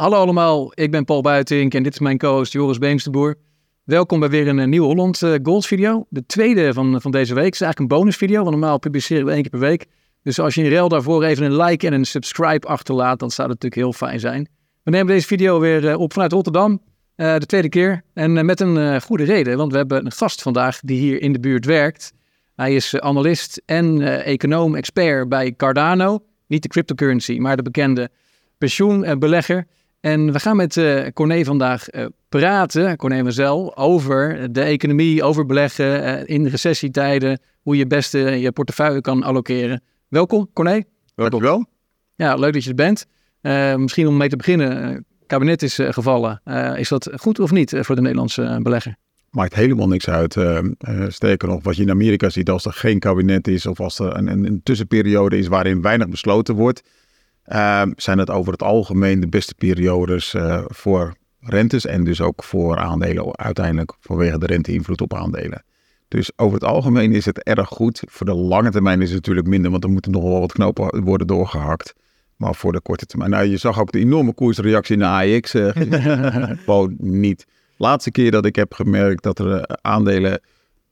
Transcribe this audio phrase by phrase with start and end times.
[0.00, 3.34] Hallo allemaal, ik ben Paul Buitink en dit is mijn co-host Joris Beemsterboer.
[3.84, 6.06] Welkom bij weer een, nieuwe Holland uh, Goals video.
[6.08, 7.44] De tweede van, van deze week.
[7.44, 9.86] Het is eigenlijk een bonusvideo, want normaal publiceren we één keer per week.
[10.22, 13.48] Dus als je in rel daarvoor even een like en een subscribe achterlaat, dan zou
[13.48, 14.48] dat natuurlijk heel fijn zijn.
[14.82, 16.82] We nemen deze video weer op vanuit Rotterdam,
[17.14, 18.02] de tweede keer.
[18.14, 21.40] En met een goede reden, want we hebben een gast vandaag die hier in de
[21.40, 22.12] buurt werkt.
[22.56, 26.24] Hij is analist en econoom, expert bij Cardano.
[26.46, 28.10] Niet de cryptocurrency, maar de bekende
[28.58, 29.66] pensioenbelegger.
[30.00, 35.46] En we gaan met uh, Corné vandaag uh, praten, Corné Mazel, over de economie, over
[35.46, 39.82] beleggen uh, in recessietijden, hoe je beste je portefeuille kan allokeren.
[40.08, 40.82] Welkom, Corné.
[41.14, 41.66] Dankjewel.
[42.14, 43.06] Ja, leuk dat je er bent.
[43.80, 46.40] misschien om mee te beginnen, het kabinet is gevallen.
[46.76, 48.96] is dat goed of niet voor de Nederlandse belegger?
[49.30, 50.36] Maakt helemaal niks uit.
[51.08, 54.16] sterker nog, wat je in Amerika ziet als er geen kabinet is of als er
[54.16, 56.82] een, een tussenperiode is waarin weinig besloten wordt
[57.96, 62.76] zijn het over het algemeen de beste periodes uh, voor rentes en dus ook voor
[62.76, 65.64] aandelen uiteindelijk vanwege de renteinvloed op aandelen.
[66.08, 68.02] Dus over het algemeen is het erg goed.
[68.08, 71.04] Voor de lange termijn is het natuurlijk minder, want er moeten nog wel wat knopen
[71.04, 71.94] worden doorgehakt.
[72.36, 73.30] Maar voor de korte termijn.
[73.30, 75.50] Nou, je zag ook de enorme koersreactie in de AX.
[76.64, 77.46] Gewoon niet.
[77.76, 80.40] Laatste keer dat ik heb gemerkt dat er uh, aandelen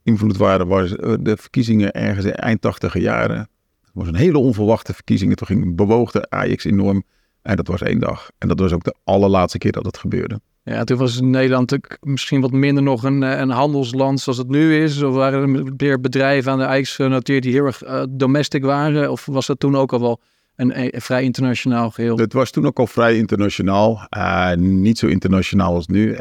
[0.03, 3.49] invloed waren, was de verkiezingen ergens in eind 80 jaren
[3.93, 5.35] was een hele onverwachte verkiezingen.
[5.35, 7.03] Toen ging bewoog de Ajax enorm.
[7.41, 8.29] En dat was één dag.
[8.37, 10.39] En dat was ook de allerlaatste keer dat het gebeurde.
[10.63, 14.83] Ja, toen was Nederland misschien wat minder nog een, eh, een handelsland zoals het nu
[14.83, 15.01] is.
[15.01, 19.11] Of waren er meer bedrijven aan de Ajax genoteerd die heel erg uh, domestic waren?
[19.11, 20.19] Of was dat toen ook al wel
[20.55, 22.17] een, een, vrij internationaal geheel?
[22.17, 24.07] Het was toen ook al vrij internationaal.
[24.17, 26.17] Uh, niet zo internationaal als nu.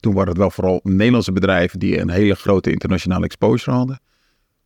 [0.00, 4.00] toen waren het wel vooral Nederlandse bedrijven die een hele grote internationale exposure hadden.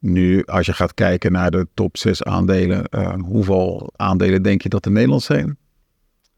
[0.04, 4.68] Nu, als je gaat kijken naar de top 6 aandelen, uh, hoeveel aandelen denk je
[4.68, 5.56] dat er Nederlands zijn?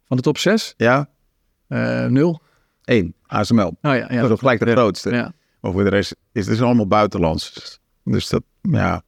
[0.04, 0.74] Van de top 6?
[0.76, 1.08] Ja.
[1.68, 2.40] Uh, nul.
[2.84, 3.66] Eén, ASML.
[3.66, 4.20] Oh, ja, ja.
[4.20, 5.10] Dat is gelijk de grootste.
[5.10, 5.32] Ja.
[5.60, 7.78] Maar voor de rest is het dus allemaal buitenlands.
[8.04, 9.02] Dus dat, ja,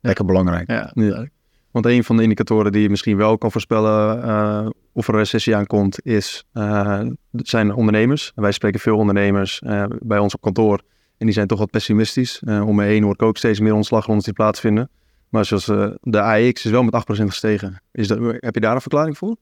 [0.00, 0.70] lekker belangrijk.
[0.70, 1.26] Ja, ja.
[1.70, 5.20] Want een van de indicatoren die je misschien wel kan voorspellen uh, of er een
[5.20, 7.00] recessie aankomt, is, uh,
[7.32, 8.32] zijn ondernemers.
[8.34, 9.62] Wij spreken veel ondernemers
[10.00, 10.82] bij ons op kantoor.
[11.22, 12.42] En die zijn toch wat pessimistisch.
[12.44, 14.90] Uh, om me heen hoor ik ook steeds meer ontslagrondes die plaatsvinden.
[15.28, 17.82] Maar zoals uh, de AX is wel met 8% gestegen.
[17.92, 19.36] Is dat, heb je daar een verklaring voor?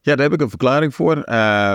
[0.00, 1.16] Ja, daar heb ik een verklaring voor.
[1.16, 1.74] Uh,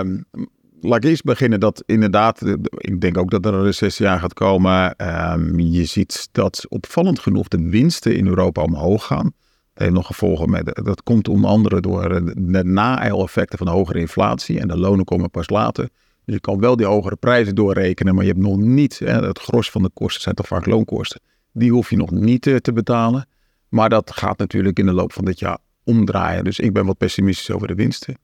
[0.80, 2.42] laat ik eerst beginnen dat inderdaad,
[2.76, 4.96] ik denk ook dat er een recessie aan gaat komen.
[4.96, 9.32] Ehm, je ziet dat opvallend genoeg de winsten in Europa omhoog gaan.
[9.72, 13.98] Dat heeft nog gevolgen met, dat komt onder andere door de na-effecten van de hogere
[13.98, 14.60] inflatie.
[14.60, 15.88] En de lonen komen pas later.
[16.24, 19.38] Dus je kan wel die hogere prijzen doorrekenen, maar je hebt nog niet, hè, het
[19.38, 21.20] gros van de kosten zijn toch vaak loonkosten.
[21.52, 23.26] Die hoef je nog niet te, te betalen.
[23.68, 26.44] Maar dat gaat natuurlijk in de loop van dit jaar omdraaien.
[26.44, 28.16] Dus ik ben wat pessimistisch over de winsten.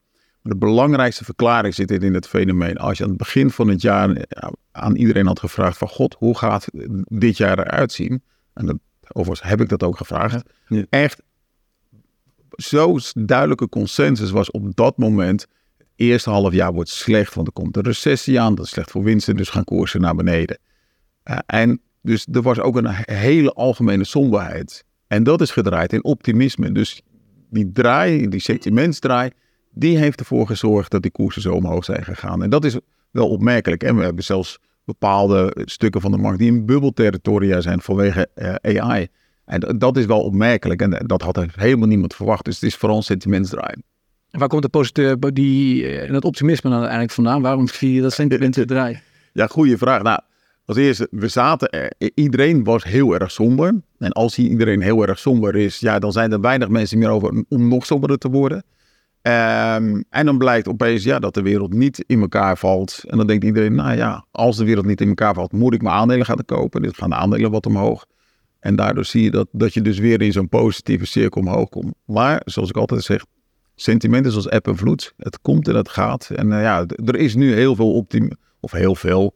[0.43, 2.77] Maar de belangrijkste verklaring zit in het fenomeen.
[2.77, 4.27] Als je aan het begin van het jaar
[4.73, 6.67] aan iedereen had gevraagd van God, hoe gaat
[7.05, 8.23] dit jaar eruit zien?
[8.53, 8.77] En dat,
[9.13, 10.43] overigens heb ik dat ook gevraagd.
[10.89, 11.23] Echt
[12.51, 15.47] zo duidelijke consensus was op dat moment
[16.01, 18.55] eerste half jaar wordt slecht, want er komt een recessie aan.
[18.55, 20.59] Dat is slecht voor winsten, dus gaan koersen naar beneden.
[21.25, 24.85] Uh, en dus er was ook een hele algemene somberheid.
[25.07, 26.73] En dat is gedraaid in optimisme.
[26.73, 27.03] Dus
[27.51, 29.31] die draai, die sentimentsdraai,
[29.71, 32.43] die heeft ervoor gezorgd dat die koersen zo omhoog zijn gegaan.
[32.43, 32.77] En dat is
[33.11, 33.83] wel opmerkelijk.
[33.83, 38.81] En we hebben zelfs bepaalde stukken van de markt die in bubbelterritoria zijn vanwege eh,
[38.81, 39.09] AI.
[39.45, 40.83] En dat is wel opmerkelijk.
[40.83, 42.45] En dat had helemaal niemand verwacht.
[42.45, 43.85] Dus het is vooral een
[44.31, 44.39] sentimentsdraai.
[44.39, 47.43] Waar komt de positieve, die, en eh, dat optimisme dan uiteindelijk vandaan?
[47.43, 49.01] Waarom zie je dat sentiment draaien?
[49.33, 50.03] Ja, goede vraag.
[50.03, 50.21] Nou,
[50.65, 53.81] als eerste, we zaten er, iedereen was heel erg somber.
[53.99, 57.45] En als iedereen heel erg somber is, ja, dan zijn er weinig mensen meer over
[57.49, 58.65] om nog somberder te worden.
[59.23, 63.05] Um, en dan blijkt opeens ja, dat de wereld niet in elkaar valt.
[63.07, 65.83] En dan denkt iedereen, nou ja, als de wereld niet in elkaar valt, moet ik
[65.83, 66.83] mijn aandelen gaan kopen.
[66.83, 68.07] Dus gaan de aandelen wat omhoog.
[68.61, 71.95] En daardoor zie je dat, dat je dus weer in zo'n positieve cirkel omhoog komt.
[72.05, 73.25] Maar, zoals ik altijd zeg,
[73.83, 75.15] sentiment is als eb en vloed.
[75.17, 76.31] Het komt en het gaat.
[76.31, 79.35] En uh, ja, er is nu heel veel optimisme, of heel veel.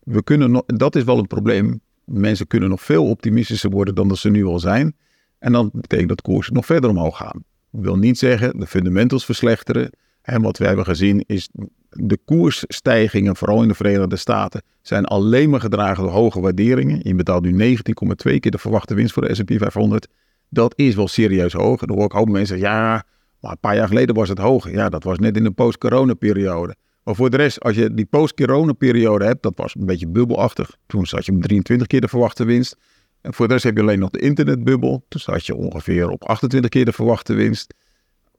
[0.00, 1.80] We kunnen dat is wel een probleem.
[2.04, 4.96] Mensen kunnen nog veel optimistischer worden dan dat ze nu al zijn.
[5.38, 7.44] En dan betekent dat koersen nog verder omhoog gaan.
[7.72, 9.90] Ik wil niet zeggen de fundamentals verslechteren.
[10.22, 11.48] En wat we hebben gezien is
[11.90, 17.00] de koersstijgingen, vooral in de Verenigde Staten, zijn alleen maar gedragen door hoge waarderingen.
[17.02, 20.08] Je betaalt nu 19,2 keer de verwachte winst voor de S&P 500.
[20.48, 21.80] Dat is wel serieus hoog.
[21.80, 23.04] En dan hoor ik ook mensen zeggen, ja,
[23.40, 24.70] maar een paar jaar geleden was het hoog.
[24.70, 26.76] Ja, dat was net in de post-corona-periode.
[27.02, 30.76] Maar voor de rest, als je die post-corona-periode hebt, dat was een beetje bubbelachtig.
[30.86, 32.76] Toen zat je op 23 keer de verwachte winst.
[33.20, 35.04] En voor de rest heb je alleen nog de internetbubbel.
[35.08, 37.74] Toen zat je ongeveer op 28 keer de verwachte winst.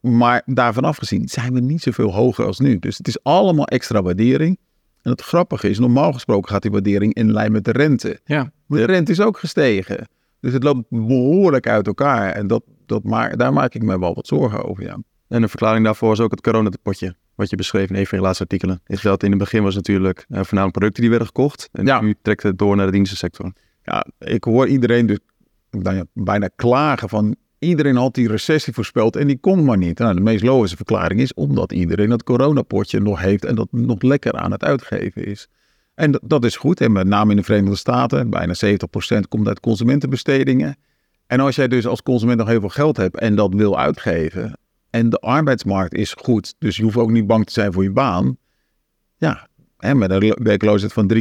[0.01, 2.79] maar daarvan afgezien zijn we niet zoveel hoger als nu.
[2.79, 4.59] Dus het is allemaal extra waardering.
[5.01, 8.19] En het grappige is, normaal gesproken gaat die waardering in lijn met de rente.
[8.25, 8.51] Ja.
[8.67, 10.07] De rente is ook gestegen.
[10.39, 12.31] Dus het loopt behoorlijk uit elkaar.
[12.31, 14.97] En dat, dat maak, daar maak ik me wel wat zorgen over, ja.
[15.27, 17.15] En een verklaring daarvoor is ook het coronapotje.
[17.35, 18.81] Wat je beschreef in een van je laatste artikelen.
[18.85, 21.69] Is dat in het begin was natuurlijk uh, voornamelijk producten die werden gekocht.
[21.71, 22.01] En Ja.
[22.01, 23.51] nu trekt het door naar de dienstensector.
[23.83, 25.19] Ja, ik hoor iedereen dus
[25.71, 27.35] nou ja, bijna klagen van...
[27.59, 29.99] Iedereen had die recessie voorspeld en die komt maar niet.
[29.99, 33.45] Nou, de meest logische verklaring is omdat iedereen het coronapotje nog heeft...
[33.45, 35.47] en dat nog lekker aan het uitgeven is.
[35.95, 36.81] En dat, dat is goed.
[36.81, 38.53] En met name in de Verenigde Staten, bijna
[39.15, 40.75] 70% komt uit consumentenbestedingen.
[41.31, 44.57] En als jij dus als consument nog heel veel geld hebt en dat wil uitgeven...
[44.89, 47.91] en de arbeidsmarkt is goed, dus je hoeft ook niet bang te zijn voor je
[47.91, 48.37] baan...
[49.17, 49.47] ja,
[49.77, 51.19] hè, met een werkloosheid van 3,6%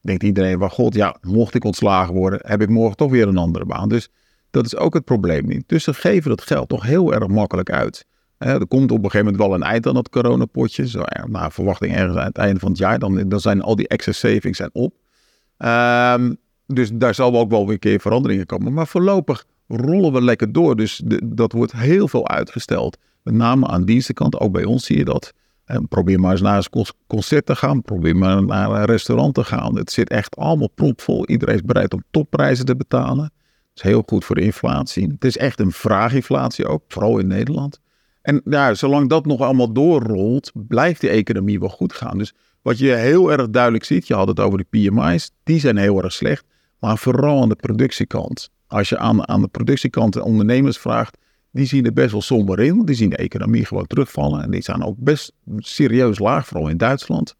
[0.00, 3.36] denkt iedereen van god, ja, mocht ik ontslagen worden, heb ik morgen toch weer een
[3.36, 3.88] andere baan.
[3.88, 4.08] Dus
[4.50, 5.64] dat is ook het probleem niet.
[5.66, 8.06] Dus ze geven dat geld toch heel erg makkelijk uit.
[8.38, 10.88] Er komt op een gegeven moment wel een eind aan dat coronapotje.
[10.88, 12.98] Zo, ja, naar verwachting ergens aan het einde van het jaar.
[12.98, 14.94] Dan, dan zijn al die excess savings op.
[15.56, 16.34] Ehm,
[16.74, 18.72] dus daar zal ook wel weer een keer veranderingen komen.
[18.72, 20.76] Maar voorlopig rollen we lekker door.
[20.76, 22.98] Dus de- dat wordt heel veel uitgesteld.
[23.22, 24.40] Met name aan dienstenkant.
[24.40, 25.32] Ook bij ons zie je dat.
[25.88, 27.82] Probeer maar eens naar een concert te gaan.
[27.82, 29.76] Probeer maar naar een restaurant te gaan.
[29.76, 31.26] Het zit echt allemaal propvol.
[31.26, 33.24] Iedereen is bereid om topprijzen te betalen.
[33.24, 33.32] Dat
[33.74, 35.06] is heel goed voor de inflatie.
[35.06, 36.82] Het is echt een vraaginflatie ook.
[36.88, 37.80] Vooral in Nederland.
[38.22, 42.18] En ja, zolang dat nog allemaal doorrolt, blijft die economie wel goed gaan.
[42.18, 45.76] Dus wat je heel erg duidelijk ziet, je had het over de PMI's, die zijn
[45.76, 46.44] heel erg slecht.
[46.82, 48.50] Maar vooral aan de productiekant.
[48.66, 51.18] Als je aan, aan de productiekant de ondernemers vraagt,
[51.50, 52.74] die zien er best wel somber in.
[52.74, 54.42] Want die zien de economie gewoon terugvallen.
[54.42, 57.34] En die zijn ook best serieus laag, vooral in Duitsland.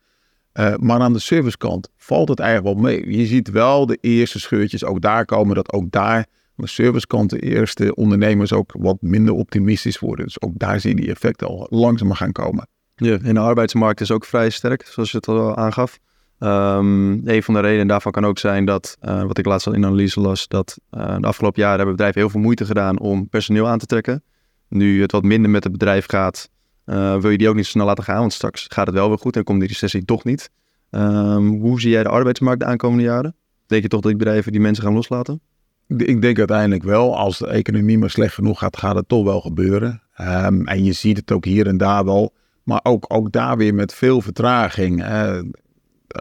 [0.52, 3.18] Eh, maar aan de servicekant valt het eigenlijk wel mee.
[3.18, 5.54] Je ziet wel de eerste scheurtjes ook daar komen.
[5.54, 10.24] Dat ook daar aan de servicekant de eerste ondernemers ook wat minder optimistisch worden.
[10.24, 12.66] Dus ook daar zie je die effecten al langzamer gaan komen.
[12.94, 15.98] Ja, en de arbeidsmarkt is ook vrij sterk, zoals je het al aangaf.
[16.42, 19.72] Ehm, een van de redenen daarvan kan ook zijn dat, eh, wat ik laatst al
[19.72, 23.28] in analyse las, dat eh, de afgelopen jaren hebben bedrijven heel veel moeite gedaan om
[23.28, 24.22] personeel aan te trekken.
[24.68, 26.50] Nu het wat minder met het bedrijf gaat,
[26.84, 29.08] eh, wil je die ook niet zo snel laten gaan, want straks gaat het wel
[29.08, 30.50] weer goed en komt die recessie toch niet.
[30.90, 33.36] Ehm, hoe zie jij de arbeidsmarkt de aankomende jaren?
[33.66, 35.40] Denk je toch dat die bedrijven die mensen gaan loslaten?
[35.86, 39.40] Ik denk uiteindelijk wel, als de economie maar slecht genoeg gaat, gaat het toch wel
[39.40, 40.02] gebeuren.
[40.14, 42.34] Ehm, en je ziet het ook hier en daar wel.
[42.62, 45.02] Maar ook, ook daar weer met veel vertraging.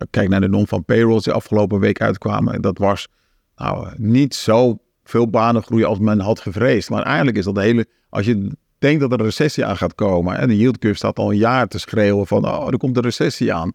[0.10, 2.62] Kijk naar de non van payrolls die afgelopen week uitkwamen.
[2.62, 3.08] Dat was
[3.56, 6.90] nou, niet zo veel banengroei als men had gevreesd.
[6.90, 7.86] Maar eigenlijk is dat de hele...
[8.10, 10.38] Als je denkt dat er een recessie aan gaat komen...
[10.38, 12.46] en de yield curve staat al een jaar te schreeuwen van...
[12.46, 13.74] oh, er komt een recessie aan.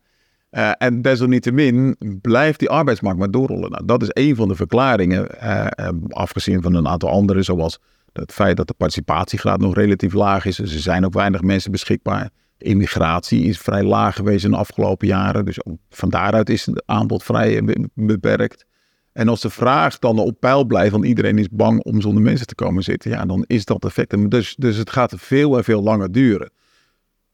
[0.51, 3.71] Eh, en desalniettemin blijft die arbeidsmarkt maar doorrollen.
[3.71, 7.79] Nou, dat is een van de verklaringen, eh, eh, afgezien van een aantal andere, zoals
[8.13, 10.59] het feit dat de participatiegraad nog relatief laag is.
[10.59, 12.31] Er zijn ook weinig mensen beschikbaar.
[12.58, 15.44] Immigratie is vrij laag geweest in de afgelopen jaren.
[15.44, 15.58] Dus
[15.91, 18.67] van daaruit is het aanbod vrij be- beperkt.
[19.12, 22.47] En als de vraag dan op peil blijft, want iedereen is bang om zonder mensen
[22.47, 24.31] te komen zitten, ja, dan is dat effect.
[24.31, 26.50] Dus, dus het gaat veel en veel langer duren.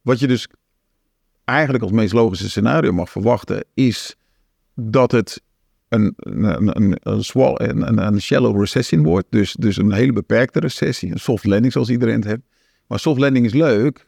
[0.01, 0.47] Wat je dus
[1.43, 4.15] eigenlijk als meest logische scenario mag verwachten, is
[4.75, 5.41] dat het
[5.89, 6.43] een, een,
[6.77, 9.27] een, een, een shallow recession wordt.
[9.29, 11.11] Dus, dus een hele beperkte recessie.
[11.11, 12.41] Een soft landing zoals iedereen het heeft.
[12.87, 14.07] Maar soft landing is leuk.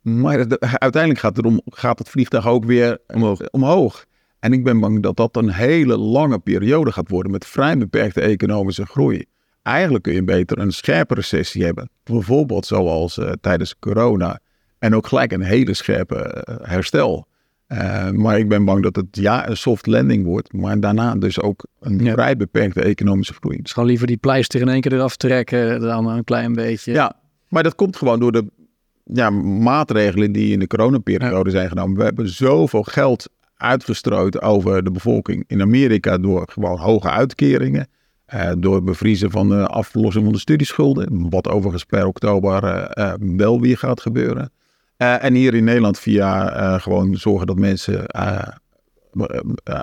[0.00, 3.50] Maar uiteindelijk gaat, het gaat het vliegtuig ook weer Omhoog.
[3.50, 4.04] omhoog.
[4.38, 8.20] En ik ben bang dat dat een hele lange periode gaat worden met vrij beperkte
[8.20, 9.24] economische groei.
[9.62, 11.90] Eigenlijk kun je beter een scherpe recessie hebben.
[12.04, 14.38] Bijvoorbeeld zoals eh, tijdens corona.
[14.78, 17.26] En ook gelijk een hele scherpe eh, herstel.
[17.66, 20.52] Eh, maar ik ben bang dat het ja een soft landing wordt.
[20.52, 22.12] Maar daarna dus ook een Ja.
[22.12, 23.62] vrij beperkte economische groei.
[23.62, 26.92] Dus gewoon liever die pleister in één keer eraf trekken dan een klein beetje.
[26.92, 27.12] Ja,
[27.48, 28.46] maar dat komt gewoon door de
[29.12, 31.96] ja, maatregelen die in de coronaperiode zijn genomen.
[31.96, 37.88] We hebben zoveel geld uitgestrooid over de bevolking in Amerika door gewoon hoge uitkeringen.
[38.24, 41.30] eh, door het bevriezen van de aflossing van de studieschulden.
[41.30, 44.52] Wat overigens per oktober eh, eh, wel weer gaat gebeuren.
[44.96, 48.14] En hier in Nederland via gewoon zorgen dat mensen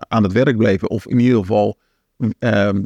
[0.07, 0.89] aan het werk bleven.
[0.89, 1.77] Of in ieder geval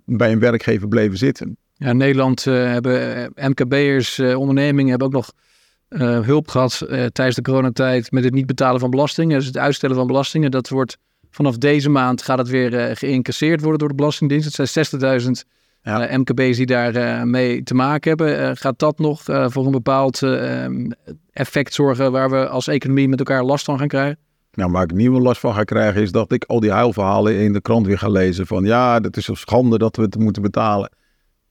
[0.05, 1.57] bij een werkgever bleven zitten.
[1.73, 5.31] Ja, in Nederland hebben MKB'ers, ondernemingen hebben ook nog
[5.91, 9.37] eh, hulp gehad eh, tijdens de coronatijd met het niet betalen van belastingen.
[9.37, 10.51] Dus het uitstellen van belastingen.
[10.51, 10.97] Dat wordt
[11.31, 14.57] vanaf deze maand gaat het weer eh, geïncasseerd worden door de Belastingdienst.
[14.57, 15.43] Het zijn 60.000
[15.81, 16.07] Ja.
[16.07, 18.57] eh, MKB's die daar mee te maken hebben.
[18.57, 20.21] Gaat dat nog voor een bepaald
[21.31, 24.17] effect zorgen waar we als economie met elkaar last van gaan krijgen?
[24.53, 27.53] Nou, waar ik nieuwe last van ga krijgen is dat ik al die huilverhalen in
[27.53, 28.47] de krant weer ga lezen.
[28.47, 30.91] Van ja, het is een schande dat we het moeten betalen.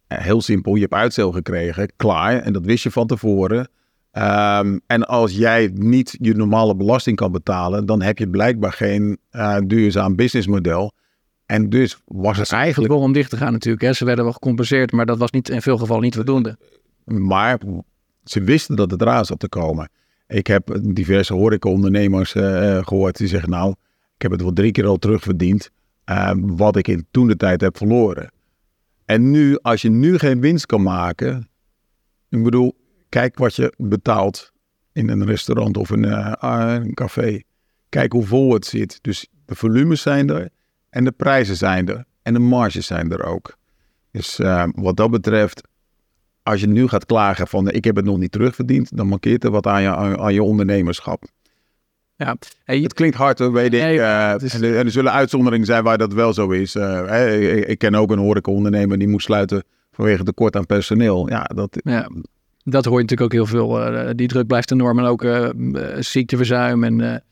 [0.06, 2.40] heel simpel, je hebt uitstel gekregen, klaar.
[2.40, 3.68] En dat wist je van tevoren.
[4.10, 9.18] Ehm, en als jij niet je normale belasting kan betalen, dan heb je blijkbaar geen
[9.32, 10.92] uh, duurzaam businessmodel.
[11.46, 12.92] En dus was het eigenlijk...
[12.92, 13.84] om dicht te gaan natuurlijk.
[13.84, 13.92] Hè.
[13.92, 16.58] Ze werden wel gecompenseerd, maar dat was niet, in veel gevallen niet voldoende.
[17.04, 17.58] Maar
[18.24, 19.90] ze wisten dat het eraan zat te komen.
[20.26, 23.50] Ik heb diverse horecaondernemers uh, gehoord die zeggen...
[23.50, 23.70] nou,
[24.14, 25.70] ik heb het wel drie keer al terugverdiend...
[26.10, 28.32] Uh, wat ik in toen de tijd heb verloren.
[29.04, 31.48] En nu, als je nu geen winst kan maken...
[32.28, 32.79] Ik bedoel,
[33.10, 34.52] kijk wat je betaalt
[34.92, 37.42] in een restaurant of een, uh, een café.
[37.88, 38.98] Kijk hoe vol het zit.
[39.02, 40.48] Dus de volumes zijn er
[40.90, 42.04] en de prijzen zijn er.
[42.22, 43.56] En de marges zijn er ook.
[44.10, 45.62] Dus uh, wat dat betreft,
[46.42, 49.50] als je nu gaat klagen van ik heb het nog niet terugverdiend, dan mankeert er
[49.50, 51.24] wat aan je, aan, je ondernemerschap.
[52.16, 52.36] Ja.
[52.64, 53.82] Hey, het klinkt hard, weet ik.
[53.82, 54.54] uh, is...
[54.54, 56.74] en, er, zullen uitzonderingen zijn waar dat wel zo is.
[56.74, 61.28] Uh, ik, ik, ken ook een horecaondernemer die moet sluiten vanwege tekort aan personeel.
[61.28, 62.08] Ja, dat, ja.
[62.70, 63.92] Dat hoor je natuurlijk ook heel veel.
[63.92, 64.98] Uh, die druk blijft enorm.
[64.98, 65.26] En ook
[65.98, 67.22] ziekteverzuim en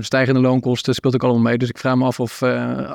[0.00, 1.58] stijgende loonkosten speelt ook allemaal mee.
[1.58, 2.42] Dus ik vraag me af of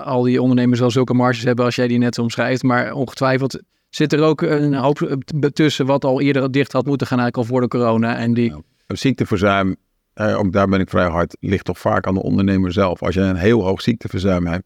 [0.04, 2.64] al die ondernemers wel zulke marges hebben als jij die net omschrijft.
[2.64, 3.60] Maar ongetwijfeld
[3.90, 5.22] zit er ook een hoop
[5.54, 8.18] tussen wat al eerder dicht had moeten gaan eigenlijk al voor de corona.
[8.18, 8.54] En die...
[8.88, 9.76] Ziekteverzuim,
[10.14, 13.02] eh, ook daar ben ik vrij hard, ligt toch vaak aan de ondernemer zelf.
[13.04, 14.64] Als je een heel hoog ziekteverzuim hebt,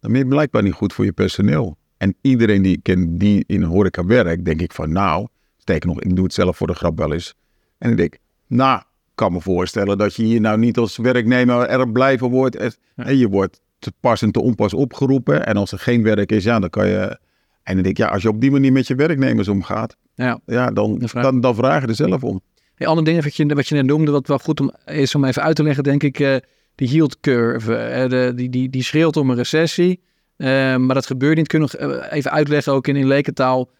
[0.00, 1.76] dan ben je blijkbaar niet goed voor je personeel.
[1.96, 5.26] En iedereen die ik ken die in horeca werkt, denk ik van nou,
[5.68, 7.34] steek nog, ik doe het zelf voor de grap wel eens.
[7.78, 8.82] En ik denk, nou,
[9.14, 12.56] kan me voorstellen dat je hier nou niet als werknemer erg blijven wordt.
[12.96, 15.46] En je wordt te pas en te onpas opgeroepen.
[15.46, 17.18] En als er geen werk is, ja, dan kan je
[17.62, 20.40] en dan denk ik, ja, als je op die manier met je werknemers omgaat, ja.
[20.46, 22.40] Ja, dan, dan, dan vraag je er zelf om.
[22.76, 25.24] Een ander ding wat je, wat je net noemde, wat wel goed om, is om
[25.24, 26.36] even uit te leggen, denk ik, uh,
[26.74, 27.72] de yield curve.
[27.72, 30.00] Uh, de, die, die, die schreeuwt om een recessie,
[30.36, 31.46] uh, maar dat gebeurt niet.
[31.46, 33.70] Kun je nog even uitleggen, ook in, in lekentaal,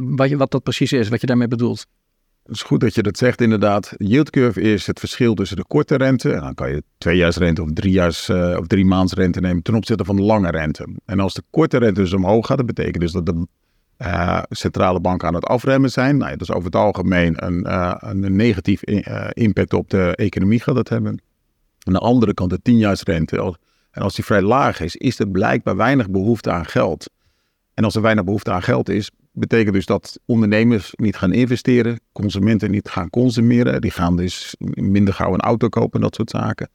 [0.00, 1.86] wat, wat dat precies is, wat je daarmee bedoelt?
[2.42, 3.94] Het is goed dat je dat zegt, inderdaad.
[3.96, 6.32] Yield curve is het verschil tussen de korte rente.
[6.32, 10.16] En dan kan je tweejaarsrente of driejaars of drie maands rente nemen ten opzichte van
[10.16, 10.88] de lange rente.
[11.04, 13.46] En als de korte rente dus omhoog gaat, dat betekent dus dat de
[13.98, 16.16] uh, centrale banken aan het afremmen zijn.
[16.16, 17.64] Nou, dat is over het algemeen een,
[18.10, 18.82] een negatief
[19.32, 21.22] impact op de economie gaat dat hebben.
[21.78, 23.56] Aan de andere kant de tienjaarsrente.
[23.90, 27.10] En als die vrij laag is, is er blijkbaar weinig behoefte aan geld.
[27.74, 32.00] En als er weinig behoefte aan geld is, betekent dus dat ondernemers niet gaan investeren,
[32.12, 33.80] consumenten niet gaan consumeren.
[33.80, 36.68] Die gaan dus minder gauw een auto kopen, dat soort zaken.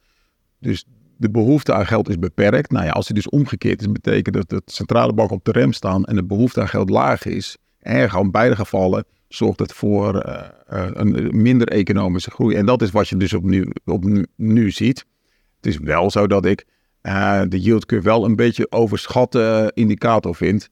[0.58, 0.84] Dus
[1.16, 2.70] de behoefte aan geld is beperkt.
[2.70, 5.72] Nou ja, als het dus omgekeerd is, betekent dat de centrale bank op de rem
[5.72, 7.56] staan en de behoefte aan geld laag is.
[7.78, 12.56] Erg in beide gevallen zorgt het voor uh, een minder economische groei.
[12.56, 15.06] En dat is wat je dus op nu, op nu, ziet.
[15.56, 16.64] Het is wel zo dat ik
[17.02, 20.68] uh, de yield curve wel een beetje overschatte indicator vind.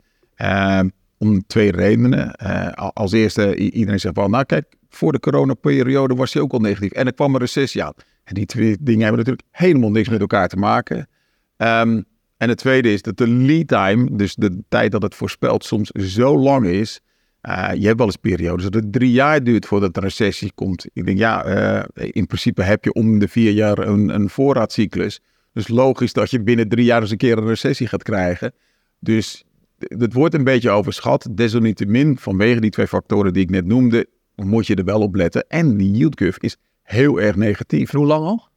[1.18, 2.34] Om twee redenen.
[2.42, 6.58] Uh, als eerste, iedereen zegt van, nou kijk, voor de coronaperiode was hij ook al
[6.58, 6.92] negatief.
[6.92, 7.92] En er kwam een recessie aan.
[8.24, 11.08] En die twee dingen hebben natuurlijk helemaal niks met elkaar te maken.
[11.56, 12.04] Um,
[12.36, 15.90] en het tweede is dat de lead time, dus de tijd dat het voorspelt, soms
[15.90, 17.00] zo lang is.
[17.42, 20.86] Uh, je hebt wel eens periodes dat het drie jaar duurt voordat de recessie komt.
[20.92, 25.20] Ik denk, ja, uh, in principe heb je om de vier jaar een, een voorraadcyclus.
[25.52, 28.52] Dus logisch dat je binnen drie jaar eens een keer een recessie gaat krijgen.
[28.98, 29.44] Dus
[29.78, 31.28] het wordt een beetje overschat.
[31.30, 35.44] Desalniettemin, vanwege die twee factoren die ik net noemde, moet je er wel op letten.
[35.48, 37.90] En die yield curve is heel erg negatief.
[37.90, 38.48] Hoe lang al?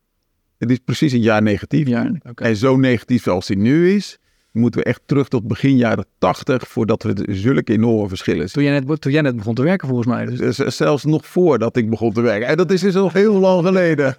[0.58, 1.88] Het is precies een jaar negatief.
[1.88, 4.20] Ja, En zo negatief als die nu is,
[4.52, 8.64] moeten we echt terug tot begin jaren 80 voordat we zulke enorme verschillen zien.
[8.64, 10.26] Toen jij, net, toen jij net begon te werken volgens mij.
[10.26, 10.58] Dus.
[10.58, 12.48] Zelfs nog voordat ik begon te werken.
[12.48, 14.16] En dat is dus al heel lang geleden.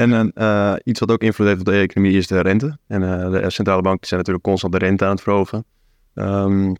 [0.00, 2.78] En uh, iets wat ook invloed heeft op de economie is de rente.
[2.86, 5.64] En uh, de centrale banken zijn natuurlijk constant de rente aan het verhogen.
[6.14, 6.76] Um,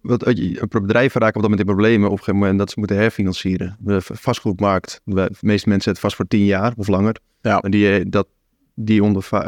[0.00, 0.24] wat,
[0.68, 3.76] bedrijven raken op dat moment in problemen op een gegeven moment dat ze moeten herfinancieren.
[3.78, 7.16] De vastgoedmarkt, de meeste mensen zetten vast voor tien jaar of langer.
[7.40, 7.60] Ja.
[7.60, 8.26] En die, dat,
[8.74, 9.40] die, onder, uh,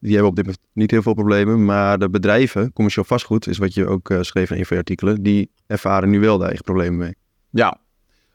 [0.00, 1.64] die hebben op dit moment niet heel veel problemen.
[1.64, 5.22] Maar de bedrijven, commercieel vastgoed, is wat je ook schreef in een van je artikelen,
[5.22, 7.14] die ervaren nu wel de eigen problemen mee.
[7.50, 7.78] Ja,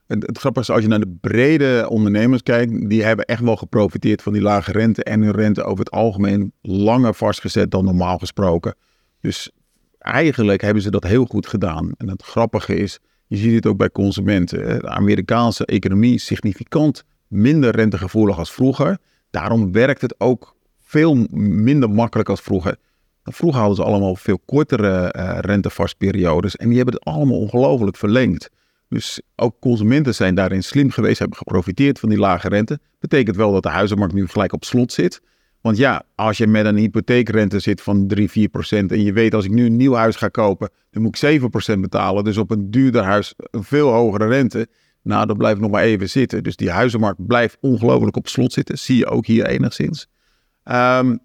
[0.07, 3.55] het, het grappige is, als je naar de brede ondernemers kijkt, die hebben echt wel
[3.55, 8.17] geprofiteerd van die lage rente en hun rente over het algemeen langer vastgezet dan normaal
[8.17, 8.75] gesproken.
[9.21, 9.51] Dus
[9.99, 11.91] eigenlijk hebben ze dat heel goed gedaan.
[11.97, 14.79] En het grappige is, je ziet het ook bij consumenten.
[14.79, 18.97] De Amerikaanse economie is significant minder rentegevoelig als vroeger.
[19.29, 22.77] Daarom werkt het ook veel minder makkelijk als vroeger.
[23.23, 28.49] Vroeger hadden ze allemaal veel kortere uh, rentevastperiodes en die hebben het allemaal ongelooflijk verlengd.
[28.89, 32.79] Dus ook consumenten zijn daarin slim geweest, hebben geprofiteerd van die lage rente.
[32.99, 35.21] Betekent wel dat de huizenmarkt nu gelijk op slot zit.
[35.61, 39.33] Want ja, als je met een hypotheekrente zit van 3, 4 procent en je weet
[39.33, 42.23] als ik nu een nieuw huis ga kopen, dan moet ik 7 procent betalen.
[42.23, 44.67] Dus op een duurder huis een veel hogere rente.
[45.01, 46.43] Nou, dat blijft nog maar even zitten.
[46.43, 48.77] Dus die huizenmarkt blijft ongelooflijk op slot zitten.
[48.77, 50.07] Zie je ook hier enigszins.
[50.63, 51.19] Um,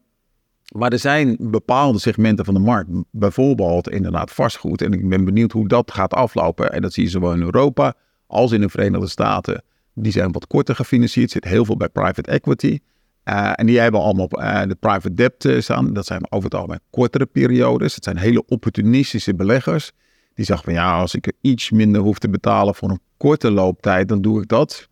[0.70, 4.82] maar er zijn bepaalde segmenten van de markt, bijvoorbeeld inderdaad vastgoed.
[4.82, 6.72] En ik ben benieuwd hoe dat gaat aflopen.
[6.72, 7.94] En dat zie je zowel in Europa
[8.26, 9.62] als in de Verenigde Staten.
[9.94, 11.30] Die zijn wat korter gefinancierd.
[11.30, 12.78] zit heel veel bij private equity.
[13.24, 15.92] Uh, en die hebben allemaal uh, de private debt uh, staan.
[15.92, 17.94] Dat zijn over het algemeen kortere periodes.
[17.94, 19.92] Het zijn hele opportunistische beleggers.
[20.34, 24.08] Die zeggen van ja, als ik iets minder hoef te betalen voor een korte looptijd,
[24.08, 24.88] dan doe ik dat.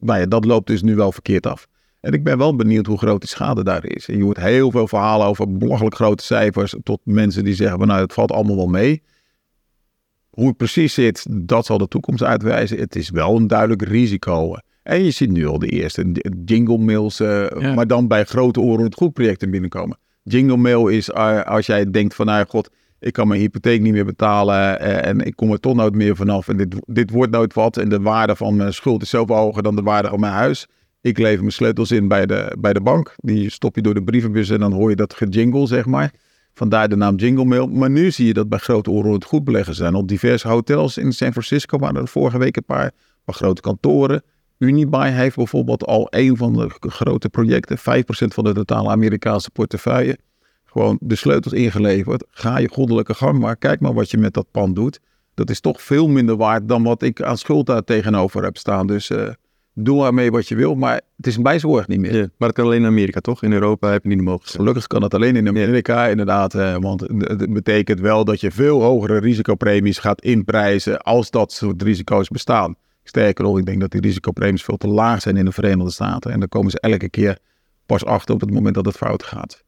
[0.00, 1.66] maar ja, dat loopt dus nu wel verkeerd af.
[2.04, 4.08] En ik ben wel benieuwd hoe groot die schade daar is.
[4.08, 6.74] En je hoort heel veel verhalen over belachelijk grote cijfers.
[6.82, 9.02] Tot mensen die zeggen van nou, het valt allemaal wel mee.
[10.30, 12.78] Hoe het precies zit, dat zal de toekomst uitwijzen.
[12.78, 14.56] Het is wel een duidelijk risico.
[14.82, 18.84] En je ziet nu al de eerste jingle mails, uh, maar dan bij grote oren
[18.84, 19.98] het goed projecten binnenkomen.
[20.22, 22.70] Jingle mail is uh, als jij denkt van nou god,
[23.00, 26.16] ik kan mijn hypotheek niet meer betalen uh, en ik kom er toch nooit meer
[26.16, 29.36] vanaf en dit, dit wordt nooit wat en de waarde van mijn schuld is zoveel
[29.36, 30.66] hoger dan de waarde van mijn huis.
[31.04, 33.14] Ik lever mijn sleutels in bij de, bij de bank.
[33.16, 36.12] Die stop je door de brievenbus en dan hoor je dat gejingle, zeg maar.
[36.54, 37.66] Vandaar de naam Jingle Mail.
[37.66, 39.94] Maar nu zie je dat bij grote het goed beleggen zijn.
[39.94, 42.92] Op diverse hotels in San Francisco waren er vorige week een paar,
[43.24, 44.22] paar grote kantoren.
[44.58, 47.78] Unibuy heeft bijvoorbeeld al een van de grote projecten.
[47.78, 47.82] 5%
[48.16, 50.18] van de totale Amerikaanse portefeuille.
[50.64, 52.24] Gewoon de sleutels ingeleverd.
[52.30, 53.56] Ga je goddelijke gang maar.
[53.56, 55.00] Kijk maar wat je met dat pand doet.
[55.34, 58.86] Dat is toch veel minder waard dan wat ik aan schuld daar tegenover heb staan.
[58.86, 59.10] Dus...
[59.10, 59.28] Uh,
[59.74, 62.16] doe ermee wat je wil, maar het is een bijzorg niet meer.
[62.16, 63.42] Ja, maar het kan alleen in Amerika, toch?
[63.42, 64.60] In Europa heb je niet de mogelijkheid.
[64.60, 66.54] Gelukkig kan het alleen in Amerika, inderdaad.
[66.54, 71.82] Eh, want het betekent wel dat je veel hogere risicopremies gaat inprijzen als dat soort
[71.82, 72.76] risico's bestaan.
[73.02, 76.30] Sterker nog, ik denk dat die risicopremies veel te laag zijn in de Verenigde Staten.
[76.30, 77.38] En dan komen ze elke keer
[77.86, 79.64] pas achter op het moment dat het fout gaat.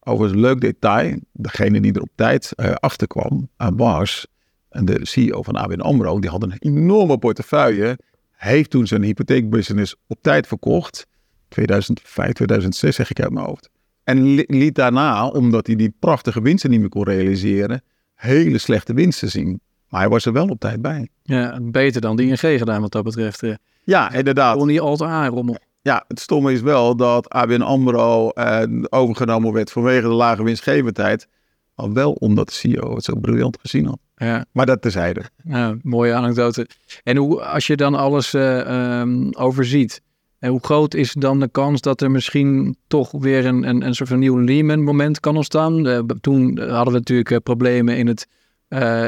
[0.00, 1.18] Overigens, een leuk detail.
[1.32, 4.26] Degene die er op tijd uh, achter kwam, was
[4.70, 6.18] en de CEO van ABN AMRO.
[6.18, 7.98] Die had een enorme portefeuille
[8.36, 11.06] heeft toen zijn hypotheekbusiness op tijd verkocht.
[11.48, 13.70] 2005, 2006 zeg ik uit mijn hoofd.
[14.04, 17.82] En liet daarna, omdat hij die prachtige winsten niet meer kon realiseren,
[18.14, 19.60] hele slechte winsten zien.
[19.88, 21.08] Maar hij was er wel op tijd bij.
[21.22, 23.42] Ja, beter dan die ING gedaan wat dat betreft.
[23.84, 24.56] Ja, inderdaad.
[24.56, 25.56] Kon niet al te aanrommel.
[25.82, 31.28] Ja, het stomme is wel dat ABN AMRO eh, overgenomen werd vanwege de lage winstgevendheid.
[31.74, 33.98] Maar wel omdat de CEO het zo briljant gezien had.
[34.16, 34.44] Ja.
[34.52, 35.22] Maar dat terzijde.
[35.44, 36.68] Ja, mooie anekdote.
[37.02, 40.02] En hoe, als je dan alles uh, um, overziet,
[40.38, 43.94] en hoe groot is dan de kans dat er misschien toch weer een, een, een
[43.94, 45.86] soort van nieuw Lehman-moment kan ontstaan?
[45.86, 48.28] Uh, toen hadden we natuurlijk uh, problemen in het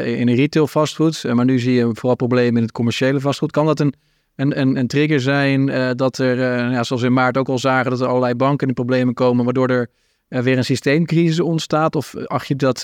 [0.05, 3.51] in de retail vastgoed, maar nu zie je vooral problemen in het commerciële vastgoed.
[3.51, 3.95] Kan dat een,
[4.37, 5.67] een, een, een trigger zijn
[5.97, 6.39] dat er,
[6.71, 9.45] ja, zoals we in maart ook al zagen, dat er allerlei banken in problemen komen,
[9.45, 11.97] waardoor er weer een systeemcrisis ontstaat?
[11.97, 12.83] Of acht je dat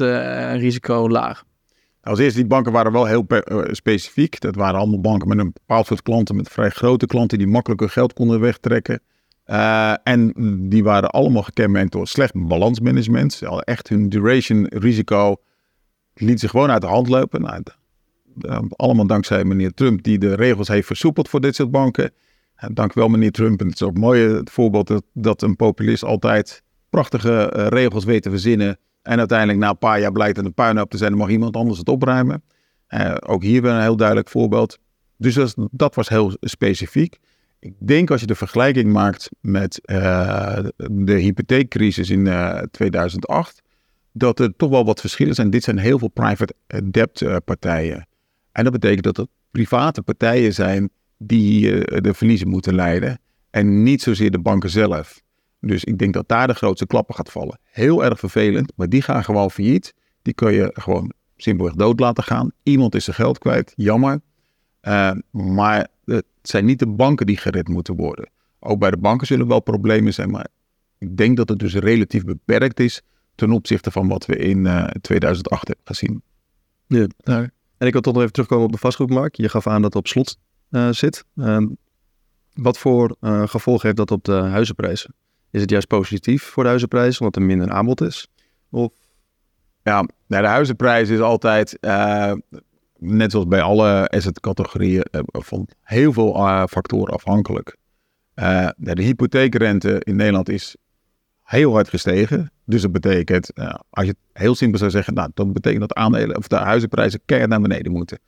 [0.57, 1.45] risico laag?
[2.05, 4.41] Als eerste, die banken waren wel heel eh, specifiek.
[4.41, 7.81] Dat waren allemaal banken met een bepaald soort klanten, met vrij grote klanten die makkelijk
[7.81, 9.01] hun geld konden wegtrekken.
[9.47, 10.33] Uh, en
[10.69, 13.33] die waren allemaal gekenmerkt door slecht balansmanagement.
[13.33, 15.37] Ze hadden echt hun duration risico
[16.15, 17.41] liet zich gewoon uit de hand lopen.
[17.43, 17.63] Nou,
[18.77, 22.11] allemaal dankzij meneer Trump die de regels heeft versoepeld voor dit soort banken.
[22.55, 23.61] En dank wel meneer Trump.
[23.61, 28.23] En het is ook mooi het voorbeeld dat, dat een populist altijd prachtige regels weet
[28.23, 31.11] te verzinnen en uiteindelijk na een paar jaar blijkt het een puinhoop te zijn.
[31.11, 32.43] Dan mag iemand anders het opruimen.
[32.89, 34.79] Uh, ook hier weer een heel duidelijk voorbeeld.
[35.17, 37.19] Dus dat, was heel specifiek.
[37.59, 40.59] Ik denk als je de vergelijking maakt met uh,
[40.91, 43.63] de hypotheekcrisis in uh, eh, 2008,
[44.13, 45.51] dat er toch wel wat verschillen zijn.
[45.51, 46.55] Dit zijn heel veel private
[46.91, 48.07] debt partijen.
[48.53, 51.61] En dat betekent dat het private partijen zijn die
[52.01, 53.19] de verliezen moeten leiden.
[53.51, 55.23] En niet zozeer de banken zelf.
[55.67, 57.59] Dus ik denk dat daar de grootste klappen gaat vallen.
[57.63, 59.95] Heel erg vervelend, maar die gaan gewoon failliet.
[60.23, 62.53] Die kun je gewoon simpelweg dood laten gaan.
[62.63, 64.21] Iemand is zijn geld kwijt, jammer.
[64.83, 68.31] Uh, maar het zijn niet de banken die gered moeten worden.
[68.59, 70.47] Ook bij de banken zullen wel problemen zijn, maar
[70.99, 73.03] ik denk dat het dus relatief beperkt is
[73.35, 76.23] ten opzichte van wat we in uh, eh, 2008 hebben gezien.
[76.87, 77.07] Ja.
[77.79, 79.37] En ik wil toch nog even terugkomen op de vastgoedmarkt.
[79.37, 80.39] Je gaf aan dat het op slot
[80.71, 81.25] uh, zit.
[81.37, 81.67] Ehm,
[82.53, 85.15] wat voor gevolgen heeft dat op de huizenprijzen?
[85.55, 88.29] Is het juist positief voor de huizenprijs, omdat er minder aanbod is?
[88.71, 88.93] Of?
[89.83, 92.33] Ja, nou, de huizenprijs is altijd, uh,
[92.99, 97.77] net zoals bij alle assetcategorieën, uh, van heel veel uh, factoren afhankelijk.
[98.77, 100.77] de hypotheekrente in Nederland is
[101.43, 102.53] heel hard gestegen.
[102.65, 103.53] Dus dat betekent,
[103.91, 107.21] als je het heel simpel zou zeggen, nou, dat betekent dat aandelen of de huizenprijzen
[107.25, 108.19] keihard naar beneden moeten.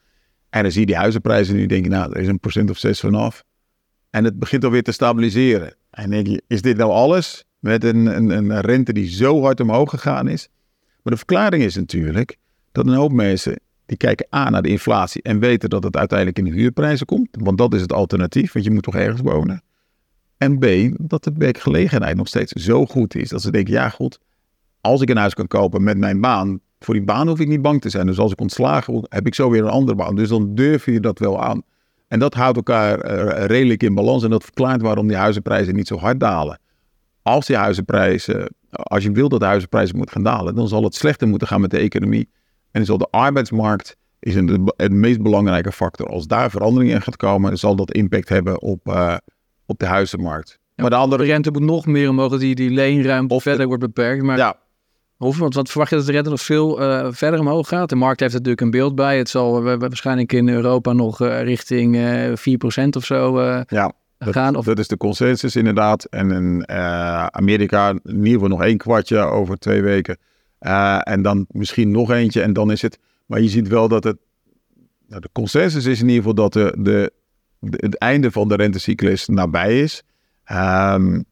[0.49, 2.77] En dan zie je die huizenprijzen nu denk je, nou, er is een procent of
[2.77, 3.43] zes vanaf.
[4.09, 5.75] En het begint alweer te stabiliseren.
[5.97, 7.47] En denk je, is dit nou alles?
[7.59, 10.49] met een, een, een rente die zo hard omhoog gegaan is.
[11.03, 12.37] Maar de verklaring is natuurlijk
[12.71, 16.37] dat een hoop mensen die kijken A naar de inflatie en weten dat het uiteindelijk
[16.37, 17.27] in de huurprijzen komt.
[17.31, 19.61] Want dat is het alternatief, want je moet toch ergens wonen.
[20.37, 20.65] En B,
[20.97, 24.19] dat de werkgelegenheid nog steeds zo goed is dat ze denken, ja goed,
[24.81, 27.61] als ik een huis kan kopen met mijn baan, voor die baan hoef ik niet
[27.61, 28.05] bang te zijn.
[28.05, 30.15] Dus als ik ontslagen word, heb ik zo weer een andere baan.
[30.15, 31.63] Dus dan durf je dat wel aan.
[32.07, 35.87] En dat houdt elkaar uh, redelijk in balans en dat verklaart waarom die huizenprijzen niet
[35.87, 36.59] zo hard dalen.
[37.21, 40.95] Als die huizenprijzen, als je wil dat de huizenprijzen moeten gaan dalen, dan zal het
[40.95, 42.29] slechter moeten gaan met de economie.
[42.71, 46.07] En zal de arbeidsmarkt is een, het meest belangrijke factor.
[46.07, 49.15] Als daar verandering in gaat komen, zal dat impact hebben op, uh,
[49.65, 50.59] op de huizenmarkt.
[50.75, 53.83] Ja, maar de andere rente moet nog meer omhoog, die, die leenruimte of verder wordt
[53.83, 54.23] beperkt.
[54.23, 54.59] Maar ja.
[55.19, 57.89] Of, want wat verwacht je dat de rente nog veel uh, verder omhoog gaat?
[57.89, 59.17] De markt heeft er natuurlijk een beeld bij.
[59.17, 61.97] Het zal uh, waarschijnlijk in Europa nog richting
[62.29, 63.93] 4% of zo ja.
[64.19, 64.55] gaan.
[64.55, 64.65] Of...
[64.65, 66.03] Dat is de consensus inderdaad.
[66.03, 66.69] En in
[67.31, 70.17] Amerika in ieder geval nog één kwartje over twee weken.
[70.99, 72.99] en dan misschien nog eentje en dan is het...
[73.25, 74.17] Maar je ziet wel dat het...
[75.07, 77.11] Nou, de consensus is in ieder geval dat de, de,
[77.59, 80.03] het einde van de rentecyclus nabij is.
[80.51, 81.25] Um,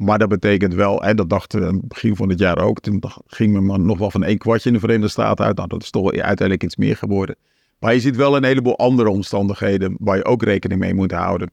[0.00, 2.80] maar dat betekent wel, en dat dachten we aan het begin van het jaar ook,
[2.80, 5.56] toen ging men maar nog wel van één kwartje in de Verenigde Staten uit.
[5.56, 7.36] Nou, dat is toch uiteindelijk iets meer geworden.
[7.78, 11.50] Maar je ziet wel een heleboel andere omstandigheden waar je ook rekening mee moet houden.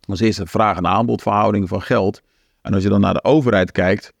[0.00, 2.22] Als eerste vraag- en aanbodverhouding van geld.
[2.62, 4.12] En als je dan naar de overheid kijkt,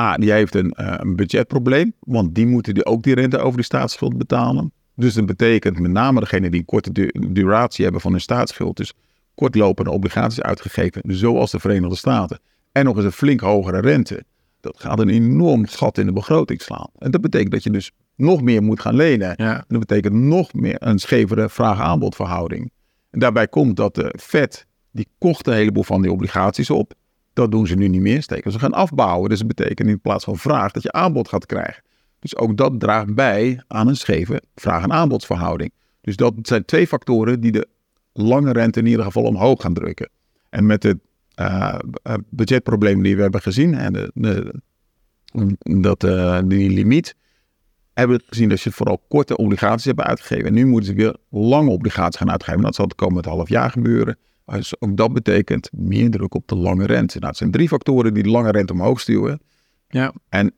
[0.00, 3.58] A, die heeft een, uh, een budgetprobleem, want die moeten die ook die rente over
[3.58, 4.72] de staatsschuld betalen.
[4.94, 8.76] Dus dat betekent met name degene die een korte du duratie hebben van hun staatsschuld,
[8.76, 8.92] dus
[9.34, 12.40] kortlopende obligaties uitgegeven, zoals de Verenigde Staten,
[12.72, 14.24] en nog eens een flink hogere rente,
[14.60, 16.88] dat gaat een enorm gat in de begroting slaan.
[16.98, 19.34] En dat betekent dat je dus nog meer moet gaan lenen.
[19.36, 19.56] Ja.
[19.56, 22.72] En dat betekent nog meer een schevere vraag-aanbodverhouding.
[23.10, 26.92] En daarbij komt dat de Fed, die kocht een heleboel van die obligaties op.
[27.32, 29.28] Dat doen ze nu niet meer, steken ze gaan afbouwen.
[29.28, 31.82] Dus dat betekent in plaats van vraag dat je aanbod gaat krijgen.
[32.18, 35.72] Dus ook dat draagt bij aan een scheve vraag- en aanbodsverhouding.
[36.00, 37.68] Dus dat zijn twee factoren die de
[38.12, 40.10] lange rente in ieder geval omhoog gaan drukken.
[40.48, 40.98] En met de
[41.40, 41.78] uh,
[42.30, 44.60] budgetproblemen die we hebben gezien en de, de,
[45.80, 47.14] dat, uh, die limiet,
[47.92, 50.46] hebben we gezien dat ze vooral korte obligaties hebben uitgegeven.
[50.46, 52.60] En nu moeten ze weer lange obligaties gaan uitgeven.
[52.60, 54.18] Dat zal het komend half jaar gebeuren.
[54.46, 57.16] Dus ook dat betekent meer druk op de lange rente.
[57.18, 59.40] Nou, het zijn drie factoren die de lange rente omhoog stuwen.
[59.88, 60.12] Ja.
[60.28, 60.54] En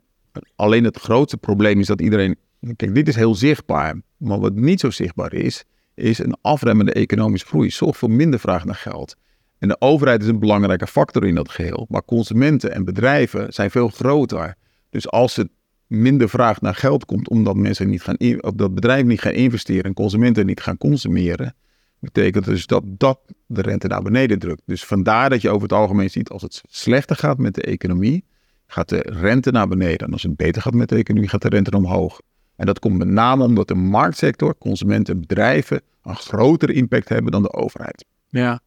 [0.57, 2.37] alleen het grootste probleem is dat iedereen.
[2.77, 4.01] Kijk, dit is heel zichtbaar.
[4.17, 7.71] Maar wat niet zo zichtbaar is, is een afremmende economische groei.
[7.71, 9.17] Zorgt voor minder vraag naar geld.
[9.59, 11.87] En de overheid is een belangrijke factor in dat geheel.
[11.89, 14.55] Maar consumenten en bedrijven zijn veel groter.
[14.91, 15.49] Dus als er
[15.87, 18.17] minder vraag naar geld komt, omdat mensen niet gaan,
[18.57, 21.55] dat bedrijven niet gaan investeren en consumenten niet gaan consumeren,
[22.01, 24.63] betekent dus dat dat de rente naar beneden drukt.
[24.67, 28.25] Dus vandaar dat je over het algemeen ziet, als het slechter gaat met de economie,
[28.67, 30.07] gaat de rente naar beneden.
[30.07, 32.21] En als het beter gaat met de economie, gaat de rente omhoog.
[32.57, 37.33] En dat komt met name omdat de marktsector, consumenten en bedrijven een grotere impact hebben
[37.33, 38.05] dan de overheid.
[38.29, 38.61] Ja,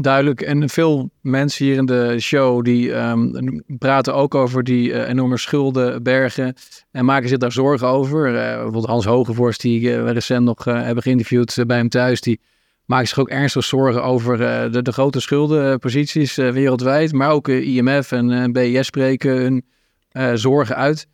[0.00, 0.40] duidelijk.
[0.40, 5.38] En veel mensen hier in de show die um, praten ook over die uh, enorme
[5.38, 6.54] schuldenbergen
[6.90, 8.28] en maken zich daar zorgen over.
[8.28, 12.40] Uh, bijvoorbeeld Hans Hogevorst, die we recent nog hebben geïnterviewd bij hem thuis, die
[12.84, 14.36] maakt zich ook ernstig zorgen over
[14.72, 17.12] de, de, grote schuldenposities wereldwijd.
[17.12, 19.64] Maar ook IMF en BIS spreken hun
[20.38, 21.06] zorgen uit.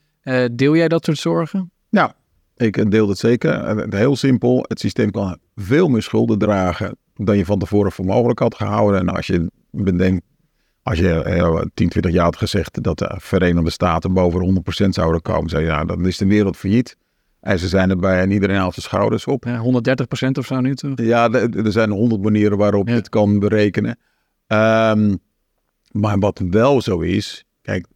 [0.53, 1.71] deel jij dat soort zorgen?
[1.91, 2.11] Nou,
[2.57, 3.87] ik deel het zeker.
[3.95, 8.39] Heel simpel, het systeem kan veel meer schulden dragen dan je van tevoren voor mogelijk
[8.39, 9.01] had gehouden.
[9.01, 10.25] En als je bedenkt,
[10.83, 15.23] als je eh, 10, 20 jaar had gezegd dat de Verenigde Staten boven 100% zouden
[15.23, 16.97] komen, zei je, ja, dan is de wereld failliet.
[17.41, 19.45] En ze zijn erbij en iedereen haalt zijn schouders op.
[19.45, 19.63] Ja,
[20.27, 20.93] 130% of zo nu toch?
[20.95, 23.99] Ja, er zijn honderd manieren waarop je het kan berekenen.
[24.47, 25.19] Um,
[25.91, 27.87] maar wat wel zo is, kijk,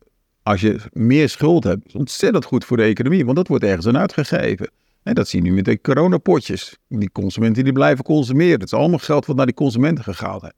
[0.43, 3.87] als je meer schuld hebt, is ontzettend goed voor de economie, want dat wordt ergens
[3.87, 4.71] aan uitgegeven.
[5.03, 6.79] En dat zie je nu met de coronapotjes.
[6.89, 8.53] Die consumenten die blijven consumeren.
[8.53, 10.51] Het is allemaal geld wat naar die consumenten gegaan is.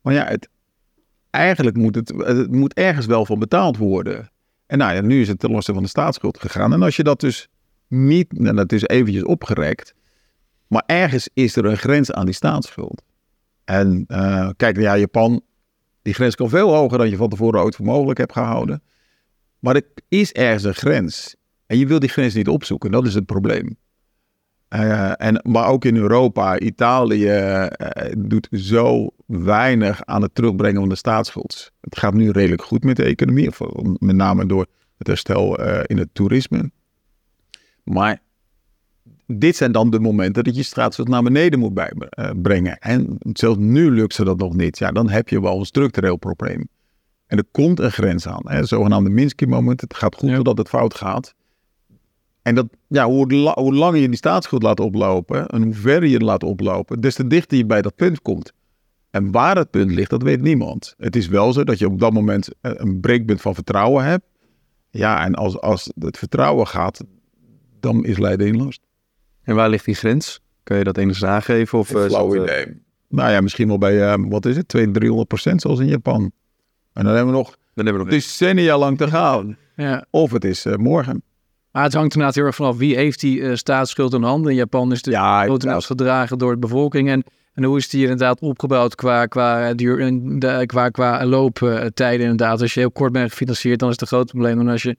[0.00, 0.48] Maar ja, het,
[1.30, 4.30] eigenlijk moet het, het moet ergens wel van betaald worden.
[4.66, 6.72] En nou ja, nu is het ten laste van de staatsschuld gegaan.
[6.72, 7.48] En als je dat dus
[7.88, 9.94] niet, en nou, dat is eventjes opgerekt.
[10.66, 13.02] Maar ergens is er een grens aan die staatsschuld.
[13.64, 15.42] En uh, kijk, ja, Japan,
[16.02, 18.82] die grens kan veel hoger dan je van tevoren ooit voor mogelijk hebt gehouden.
[19.58, 21.36] Maar er is ergens een grens.
[21.66, 23.76] En je wil die grens niet opzoeken, dat is het probleem.
[24.74, 27.66] Uh, en, maar ook in Europa, Italië uh,
[28.18, 31.72] doet zo weinig aan het terugbrengen van de staatsschuld.
[31.80, 33.50] Het gaat nu redelijk goed met de economie,
[33.98, 34.66] met name door
[34.98, 36.70] het herstel uh, in het toerisme.
[37.84, 38.22] Maar
[39.26, 42.78] dit zijn dan de momenten dat je staatsschuld naar beneden moet bijbrengen.
[42.78, 44.78] En zelfs nu lukt ze dat nog niet.
[44.78, 46.68] Ja, dan heb je wel een structureel probleem.
[47.26, 48.42] En er komt een grens aan.
[48.44, 48.64] Hè?
[48.64, 49.80] Zogenaamde Minsky-moment.
[49.80, 50.36] Het gaat goed Ja.
[50.36, 51.34] totdat het fout gaat.
[52.46, 56.08] En dat, ja, hoe, la- hoe langer je die staatsschuld laat oplopen en hoe verder
[56.08, 58.52] je het laat oplopen, des te dichter je bij dat punt komt.
[59.10, 60.94] En waar het punt ligt, dat weet niemand.
[60.98, 64.24] Het is wel zo dat je op dat moment eh, een breekpunt van vertrouwen hebt.
[64.90, 67.04] Ja, en als, als het vertrouwen gaat,
[67.80, 68.80] dan is Leiden in last.
[69.42, 70.40] En waar ligt die grens?
[70.62, 71.78] Kan je dat enigszins aangeven?
[71.78, 72.82] Of, eh, is Flauw dat, eh, idee.
[73.08, 76.32] Nou ja, misschien wel bij, eh, wat is het, 200, 300 procent zoals in Japan.
[76.92, 79.56] En dan hebben we nog Dan hebben we nog decennia lang te gaan.
[79.76, 80.06] Ja.
[80.10, 81.22] Of het is morgen.
[81.76, 84.50] Maar het hangt inderdaad heel erg vanaf wie heeft die eh, staatsschuld in handen.
[84.50, 87.08] In Japan is de Ja, grotendeels gedragen door de bevolking.
[87.08, 92.60] En, en hoe is die inderdaad opgebouwd qua, qua, duur, qua, qua looptijden inderdaad.
[92.60, 94.56] Als je heel kort bent gefinancierd, dan is het een groot probleem.
[94.56, 94.96] Dan als je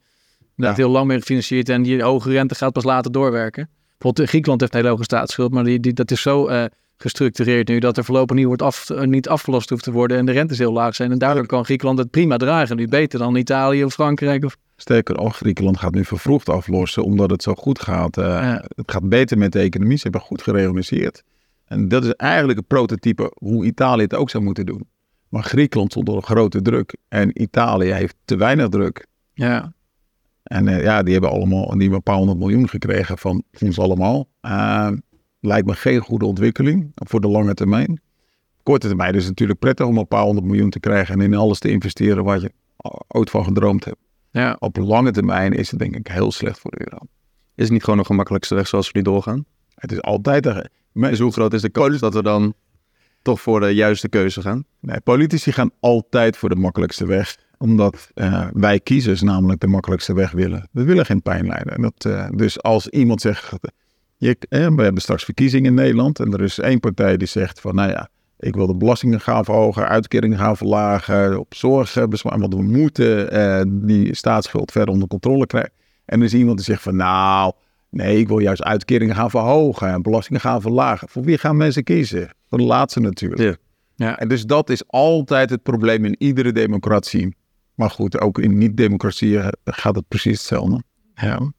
[0.56, 0.84] inderdaad Ja.
[0.84, 3.70] heel lang bent gefinancierd en die hoge rente gaat pas later doorwerken.
[3.92, 6.66] Bijvoorbeeld eh, Griekenland heeft een hele hoge staatsschuld, maar die, die, dat is zo eh,
[6.98, 10.32] gestructureerd nu dat er voorlopig niet, wordt af, niet afgelost hoeft te worden en de
[10.32, 11.12] rentes heel laag zijn.
[11.12, 12.76] En daardoor kan Griekenland het prima dragen.
[12.76, 14.46] Nu beter dan Italië of Frankrijk.
[14.46, 18.18] Of, Sterker nog, Griekenland gaat nu vervroegd aflossen omdat het zo goed gaat.
[18.18, 18.64] Eh, Ja.
[18.76, 19.98] Het gaat beter met de economie.
[19.98, 21.24] Ze hebben goed gereorganiseerd.
[21.66, 24.88] En dat is eigenlijk een prototype hoe Italië het ook zou moeten doen.
[25.30, 26.96] Maar Griekenland stond onder grote druk.
[27.08, 29.06] En Italië heeft te weinig druk.
[29.34, 29.74] ja,
[30.44, 33.80] En eh, ja, die hebben allemaal die hebben een paar honderd miljoen gekregen van ons
[33.80, 34.28] allemaal.
[34.42, 34.92] Eh,
[35.40, 38.02] lijkt me geen goede ontwikkeling voor de lange termijn.
[38.64, 41.34] Korte termijn is het natuurlijk prettig om een paar honderd miljoen te krijgen en in
[41.36, 42.52] alles te investeren waar je
[43.08, 43.98] ooit van gedroomd hebt.
[44.40, 44.56] Ja.
[44.60, 47.06] Op lange termijn is het denk ik heel slecht voor de euro.
[47.56, 49.46] Is het niet gewoon nog een makkelijkste weg zoals we nu doorgaan?
[49.76, 50.70] Het is altijd.
[50.94, 52.54] Dus hoe groot is de kans dat we dan
[53.22, 54.64] toch voor de juiste keuze gaan?
[54.80, 57.38] Nee, politici gaan altijd voor de makkelijkste weg.
[57.58, 60.70] Omdat eh, wij kiezers namelijk de makkelijkste weg willen.
[60.72, 61.76] We willen geen pijn lijden.
[61.76, 63.52] En dat, eh, dus als iemand zegt...
[64.18, 66.20] Je, eh, we hebben straks verkiezingen in Nederland.
[66.20, 67.76] En er is één partij die zegt van...
[67.76, 69.88] Nou ja, ik wil de belastingen gaan verhogen.
[69.88, 71.40] Uitkeringen gaan verlagen.
[71.40, 72.40] Op zorg eh, bezwaren.
[72.40, 75.72] Want we moeten eh, die staatsschuld verder onder controle krijgen.
[76.06, 76.96] En er is iemand die zegt van...
[76.96, 77.54] Nou,
[77.90, 79.88] nee, ik wil juist uitkeringen gaan verhogen.
[79.88, 81.10] En belastingen gaan verlagen.
[81.10, 82.30] Voor wie gaan mensen kiezen?
[82.50, 83.42] Voor de laatste natuurlijk.
[83.42, 83.56] Ja.
[83.96, 84.20] Ja.
[84.20, 87.36] En dus dat is altijd het probleem in iedere democratie.
[87.74, 90.84] Maar goed, ook in niet-democratieën gaat het precies hetzelfde.
[91.14, 91.52] Ja.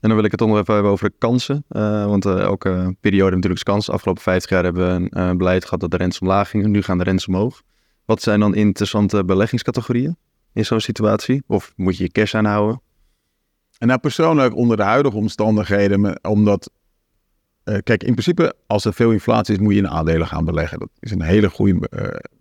[0.00, 1.64] En dan wil ik het even hebben over de kansen.
[1.68, 3.90] Eh, want eh, elke periode heeft natuurlijk kans.
[3.90, 6.70] Afgelopen 50 jaar hebben we een eh, beleid gehad dat de rentes omlaag gingen.
[6.70, 7.62] Nu gaan de rentes omhoog.
[8.04, 10.16] Wat zijn dan interessante beleggingscategorieën
[10.52, 11.42] in zo'n situatie?
[11.46, 12.82] Of moet je je cash aanhouden?
[13.78, 16.70] En nou persoonlijk onder de huidige omstandigheden, omdat...
[17.64, 20.78] kijk, in principe, als er veel inflatie is, moet je in aandelen gaan beleggen.
[20.78, 21.88] Dat is een hele goede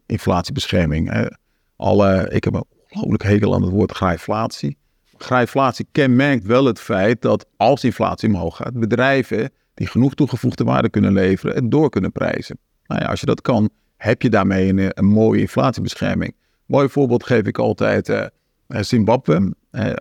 [0.06, 1.30] inflatiebescherming.
[1.76, 4.78] Alle, ik heb een ongelooflijk hekel aan het woord grijflatie.
[5.22, 10.90] Grijflatie kenmerkt wel het feit dat als inflatie omhoog gaat, bedrijven die genoeg toegevoegde waarde
[10.90, 12.58] kunnen leveren, het door kunnen prijzen.
[12.86, 16.36] Nou ja, als je dat kan, heb je daarmee een, een mooie inflatiebescherming.
[16.66, 18.26] Mooi voorbeeld geef ik altijd eh,
[18.68, 19.54] eh, Zimbabwe.
[19.72, 19.94] Eh,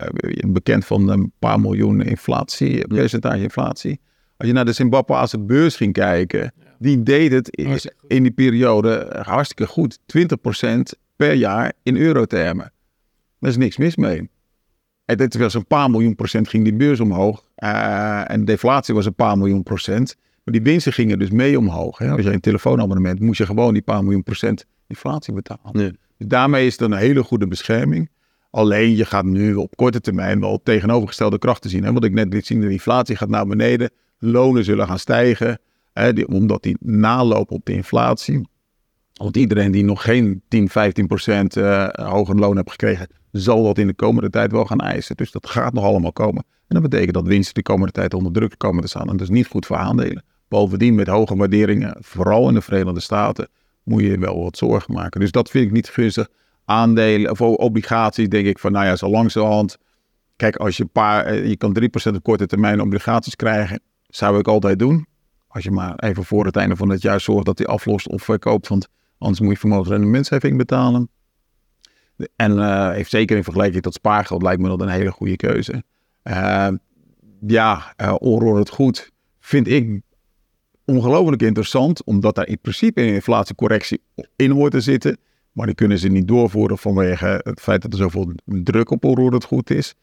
[0.47, 3.99] bekend van een paar miljoen inflatie, percentage inflatie.
[4.37, 9.21] Als je naar de Zimbabweanse beurs ging kijken, die deed het in, in die periode
[9.25, 9.99] hartstikke goed.
[9.99, 12.71] 20% per jaar in eurotermen.
[13.39, 14.29] Daar is niks mis mee.
[15.15, 17.43] Dit was een paar miljoen procent ging die beurs omhoog.
[17.55, 20.15] Eh, en deflatie was een paar miljoen procent.
[20.43, 21.97] Maar die winsten gingen dus mee omhoog.
[21.97, 22.11] Hè.
[22.11, 25.71] Als je een telefoonabonnement moest je gewoon die paar miljoen procent inflatie betalen.
[25.73, 28.09] Dus daarmee is het een hele goede bescherming.
[28.51, 31.83] Alleen je gaat nu op korte termijn wel tegenovergestelde krachten zien.
[31.83, 31.93] Hè?
[31.93, 33.91] Wat ik net liet zien, de inflatie gaat naar beneden.
[34.19, 35.59] Lonen zullen gaan stijgen.
[35.93, 36.13] Hè?
[36.13, 38.47] Die, omdat die nalopen op de inflatie.
[39.13, 43.77] Want iedereen die nog geen 10, 15 procent eh, hoger loon heeft gekregen, zal dat
[43.77, 45.15] in de komende tijd wel gaan eisen.
[45.15, 46.43] Dus dat gaat nog allemaal komen.
[46.67, 49.09] En dat betekent dat winsten de komende tijd onder druk komen te staan.
[49.09, 50.23] En dat is niet goed voor aandelen.
[50.47, 53.47] Bovendien met hoge waarderingen, vooral in de Verenigde Staten,
[53.83, 55.19] moet je wel wat zorgen maken.
[55.19, 56.27] Dus dat vind ik niet gunstig.
[56.65, 59.77] Aandelen of obligaties denk ik van, nou ja, zo langzamerhand.
[60.35, 64.39] Kijk, als je een paar, eh, je kan 3% op korte termijn obligaties krijgen, zou
[64.39, 65.05] ik altijd doen.
[65.47, 68.23] Als je maar even voor het einde van het jaar zorgt dat die aflost of
[68.23, 68.87] verkoopt, want
[69.17, 71.09] anders moet je vermogensrendementsheffing betalen.
[72.35, 75.83] En eh, heeft zeker in vergelijking tot spaargeld lijkt me dat een hele goede keuze.
[76.21, 76.67] Eh,
[77.47, 80.01] ja, uh, onroerend goed vind ik
[80.85, 84.01] ongelooflijk interessant, omdat daar in principe een inflatiecorrectie
[84.35, 85.17] in hoort te zitten.
[85.51, 89.43] Maar die kunnen ze niet doorvoeren vanwege het feit dat er zoveel druk op onroerend
[89.43, 89.95] goed is.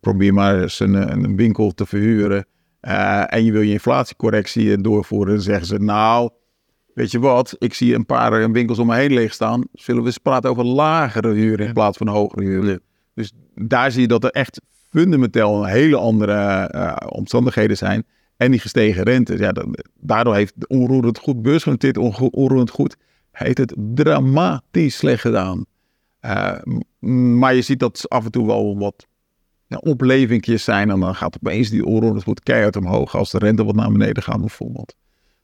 [0.00, 2.46] Probeer maar eens een, een winkel te verhuren
[2.80, 5.34] en je wil je inflatiecorrectie doorvoeren.
[5.34, 6.30] Dan zeggen ze, nou,
[6.94, 9.64] weet je wat, ik zie een paar winkels om me heen leeg staan.
[9.72, 12.70] Zullen we eens praten over lagere huren in plaats van hogere huren?
[12.70, 12.78] Ja.
[13.14, 18.04] Dus daar zie je dat er echt fundamenteel hele andere uh, omstandigheden zijn.
[18.36, 19.38] En die gestegen rente.
[19.38, 19.52] Ja,
[20.00, 22.96] daardoor heeft de onroerend goed, beursgenoteerd onroerend goed,
[23.30, 25.64] heeft het dramatisch slecht gedaan.
[26.20, 26.58] Uh,
[27.38, 29.06] maar je ziet dat af en toe wel wat
[29.66, 30.90] ja, oplevingjes zijn.
[30.90, 34.40] En dan gaat opeens die goed keihard omhoog als de rente wat naar beneden gaat
[34.40, 34.94] bijvoorbeeld.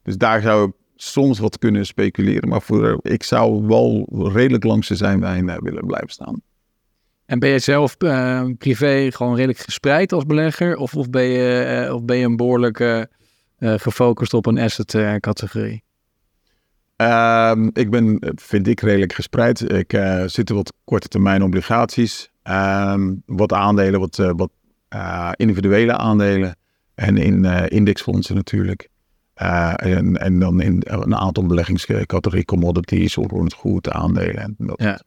[0.02, 2.48] Dus daar zou soms wat kunnen speculeren.
[2.48, 6.42] Maar voor, ik zou wel redelijk langs de zijnwijn uh, willen blijven staan.
[7.26, 10.76] En ben je zelf uh, privé gewoon redelijk gespreid als belegger?
[10.76, 13.02] Of, of, ben, je, uh, of ben je een behoorlijk uh,
[13.58, 15.82] gefocust op een asset categorie?
[16.96, 19.72] Um, ik ben, vind ik, redelijk gespreid.
[19.72, 19.90] Ik
[20.26, 22.30] zit er wat korte termijn obligaties.
[22.42, 24.50] Um, wat aandelen, wat, wat
[25.36, 26.56] individuele aandelen.
[26.94, 28.88] En in indexfondsen natuurlijk.
[29.76, 34.36] En, en dan in een aantal beleggingscategorieën, commodities, onroerend goed, aandelen.
[34.36, 35.00] En dat ja.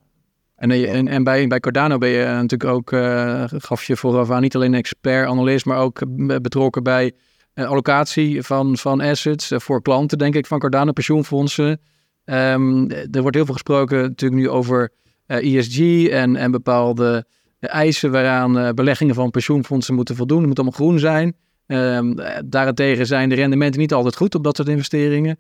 [0.62, 4.32] En, eh, en, en bij, bij Cardano ben je natuurlijk ook, uh, gaf je vooraf
[4.32, 6.02] aan, niet alleen expert, analist, maar ook
[6.42, 7.12] betrokken bij
[7.56, 11.82] uh, allocatie van, van assets voor klanten, denk ik, van Cardano pensioenfondsen.
[12.26, 14.92] Um, er wordt heel veel gesproken natuurlijk nu over
[15.26, 17.26] ESG en, en bepaalde
[17.60, 20.38] eisen waaraan beleggingen van pensioenfondsen moeten voldoen.
[20.38, 21.36] Het moet allemaal groen zijn.
[21.72, 25.40] Um, daarentegen zijn de rendementen niet altijd goed op dat soort investeringen.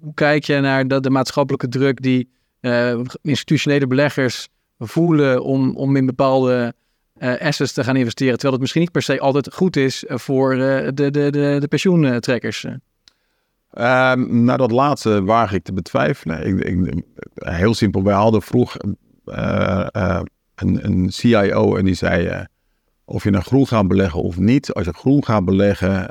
[0.00, 2.28] Hoe kijk je naar de, de maatschappelijke druk die
[3.22, 6.74] institutionele beleggers voelen om, om in bepaalde
[7.18, 8.32] uh, assets te gaan investeren.
[8.32, 11.66] Terwijl het misschien niet per se altijd goed is eh, voor uh, de, de, de,
[11.68, 12.64] pensioentrekkers.
[12.64, 16.46] Um, nou, dat laatste waag ik te betwijfelen.
[16.46, 17.02] Ik, ik,
[17.34, 18.76] heel simpel, wij hadden vroeg
[19.24, 19.76] een,
[20.54, 22.46] een, CIO en die zei...
[23.04, 24.72] of je naar nou groen gaat beleggen of niet.
[24.72, 26.08] Als je groen gaat beleggen,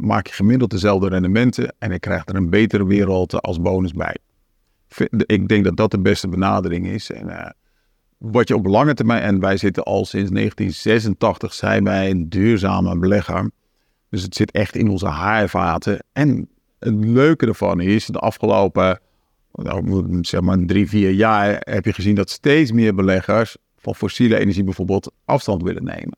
[0.00, 1.74] maak je gemiddeld dezelfde rendementen...
[1.78, 4.16] en je krijgt er een betere wereld als bonus bij.
[5.26, 7.10] Ik denk dat dat de beste benadering is.
[7.10, 7.56] En
[8.18, 12.98] wat je op lange termijn, en wij zitten al sinds 1986, zijn wij een duurzame
[12.98, 13.50] belegger.
[14.10, 16.04] Dus het zit echt in onze haarvaten.
[16.12, 19.00] En het leuke ervan is, de afgelopen
[19.52, 24.38] nou, zeg maar drie, vier jaar heb je gezien dat steeds meer beleggers van fossiele
[24.38, 26.16] energie bijvoorbeeld afstand willen nemen.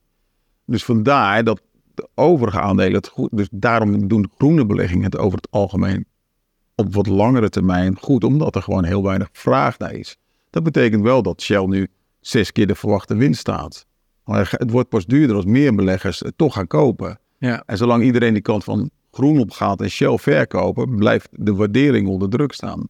[0.70, 1.60] Dus vandaar dat
[1.94, 3.28] de overige aandelen het goed.
[3.32, 6.06] Dus daarom doen groene beleggingen het over het algemeen
[6.74, 10.16] op wat langere termijn goed, omdat er gewoon heel weinig vraag naar is.
[10.50, 11.88] Dat betekent wel dat Shell nu
[12.20, 13.86] zes keer de verwachte winst staat.
[14.24, 17.20] Maar het wordt pas duurder als meer beleggers het toch gaan kopen.
[17.38, 17.62] Ja.
[17.66, 22.08] En zolang iedereen die kant van groen op gaat en Shell verkopen, blijft de waardering
[22.08, 22.88] onder druk staan.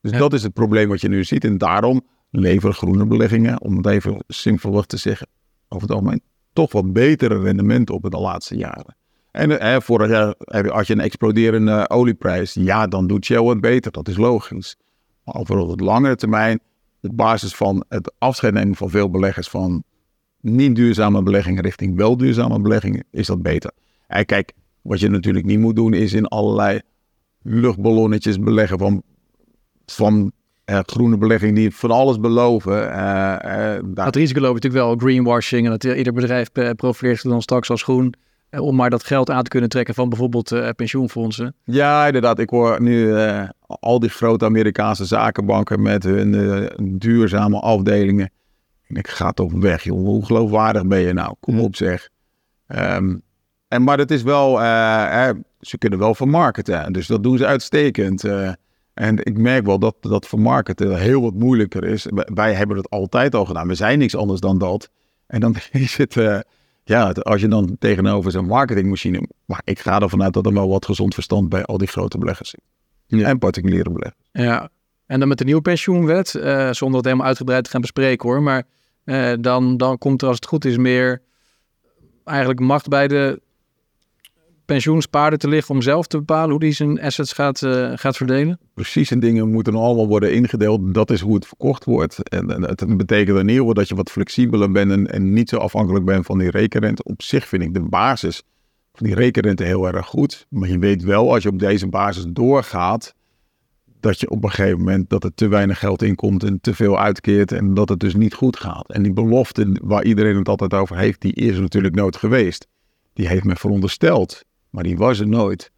[0.00, 1.44] Dus dat is het probleem wat je nu ziet.
[1.44, 5.26] En daarom leveren groene beleggingen, om het even simpelweg te zeggen,
[5.68, 6.22] over het algemeen
[6.58, 8.96] toch wat betere rendementen op in de laatste jaren.
[9.30, 10.08] En eh, vorig
[10.86, 13.92] je een exploderende olieprijs, ja, dan doet Shell het beter.
[13.92, 14.76] Dat is logisch.
[15.24, 16.60] Maar over het langere termijn
[17.02, 19.82] op basis van het afscheid nemen van veel beleggers van
[20.40, 23.70] niet duurzame beleggingen richting wel duurzame beleggingen, is dat beter.
[24.06, 26.80] En kijk, wat je natuurlijk niet moet doen, is in allerlei
[27.42, 29.02] luchtballonnetjes beleggen van,
[29.86, 30.32] van
[30.70, 32.82] uh, groene beleggingen die van alles beloven.
[32.82, 37.30] Uh, uh, dat risico loop je natuurlijk wel greenwashing en dat ieder bedrijf profileert zich
[37.30, 38.14] dan straks als groen.
[38.50, 41.54] Eh, om maar dat geld aan te kunnen trekken van bijvoorbeeld pensioenfondsen.
[41.64, 42.38] Ja, inderdaad.
[42.38, 43.14] Ik hoor nu
[43.66, 48.30] al die grote Amerikaanse zakenbanken met hun duurzame afdelingen.
[48.86, 49.98] En ik ga toch weg, joh.
[49.98, 51.34] Hoe geloofwaardig ben je nou?
[51.40, 52.08] Kom op zeg.
[52.66, 53.22] Um,
[53.68, 54.56] en, maar het is wel,
[55.60, 56.92] ze kunnen wel vermarkten.
[56.92, 58.24] Dus dat doen ze uitstekend.
[58.98, 62.06] En ik merk wel dat dat vermarkten heel wat moeilijker is.
[62.34, 63.68] Wij hebben het altijd al gedaan.
[63.68, 64.90] We zijn niks anders dan dat.
[65.26, 66.14] En dan is het
[66.88, 69.28] ja, als je dan tegenover zo'n marketingmachine.
[69.44, 72.18] Maar ik ga ervan uit dat er wel wat gezond verstand bij al die grote
[72.18, 72.60] beleggers zit.
[73.06, 73.26] Ja.
[73.26, 74.28] En particuliere beleggers.
[74.32, 74.68] Ja,
[75.06, 78.42] en dan met de nieuwe pensioenwet, uh, zonder het helemaal uitgebreid te gaan bespreken hoor.
[78.42, 78.62] Maar
[79.04, 81.22] uh, dan, dan komt er als het goed is meer
[82.24, 83.40] eigenlijk macht bij de
[84.68, 88.58] pensioenspaarden te liggen om zelf te bepalen hoe die zijn assets gaat, uh, gaat verdelen?
[88.74, 90.94] Precies, en dingen moeten allemaal worden ingedeeld.
[90.94, 92.28] Dat is hoe het verkocht wordt.
[92.28, 95.56] En, en het betekent in ieder dat je wat flexibeler bent en, en, niet zo
[95.56, 97.02] afhankelijk bent van die rekenrente.
[97.02, 98.42] Op zich vind ik de basis
[98.92, 100.46] van die rekenrente heel erg goed.
[100.48, 103.14] Maar je weet wel, als je op deze basis doorgaat,
[104.00, 106.98] dat je op een gegeven moment dat er te weinig geld inkomt en te veel
[106.98, 108.92] uitkeert en dat het dus niet goed gaat.
[108.92, 112.66] En die belofte waar iedereen het altijd over heeft, die is natuurlijk nooit geweest.
[113.12, 115.70] Die heeft men verondersteld maar die was er nooit.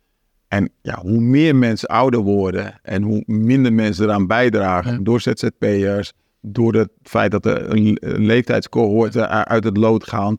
[0.49, 6.13] En ja, hoe meer mensen ouder worden en hoe minder mensen eraan bijdragen door ZZP'ers,
[6.41, 10.39] door het feit dat er een leeftijdscohorten uit het lood gaan,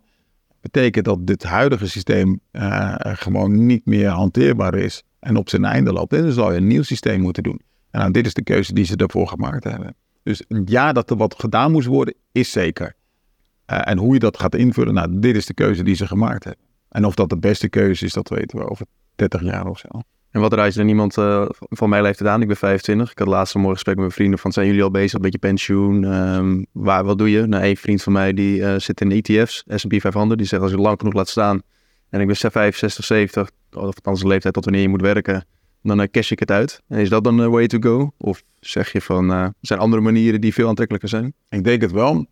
[0.62, 5.94] betekent dat dit huidige systeem uh, gewoon niet meer hanteerbaar is en op zijn einde
[5.94, 6.14] loopt.
[6.14, 7.62] En dan zal je een nieuw systeem moeten doen.
[7.92, 9.96] En nou, dit is de keuze die ze daarvoor gemaakt hebben.
[10.24, 12.96] Dus ja, dat er wat gedaan moest worden, is zeker.
[13.72, 16.44] Uh, en hoe je dat gaat invullen, nou, dit is de keuze die ze gemaakt
[16.44, 16.64] hebben.
[16.92, 18.86] En of dat de beste keuze is, dat weten we over
[19.16, 19.88] 30 jaar of zo.
[20.32, 22.42] En wat raad je dan iemand uh, van mijn leeftijd aan?
[22.42, 23.12] Ik ben 25.
[23.12, 25.40] Ik had laatst mooi gesprek met mijn vrienden van zijn jullie al bezig, een beetje
[25.40, 26.04] pensioen?
[26.04, 27.46] Um, waar, wat doe je?
[27.46, 30.40] Nou, een vriend van mij die uh, zit in ETF's, S&P 500.
[30.40, 31.62] Die zegt als je lang genoeg laat staan
[32.10, 35.46] en ik ben 65, 70, of althans de leeftijd tot wanneer je moet werken,
[35.82, 36.82] dan uh, cash ik het uit.
[36.88, 38.12] En is dat dan de way to go?
[38.18, 41.34] Of zeg je van, er zijn andere manieren die veel aantrekkelijker zijn?
[41.50, 42.26] Ik denk het wel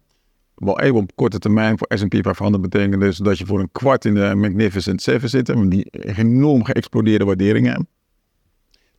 [0.59, 4.05] wel even op korte termijn voor S&P 500 betekent dus dat je voor een kwart
[4.05, 5.49] in de Magnificent 7 zit.
[5.49, 7.87] En die enorm geëxplodeerde waarderingen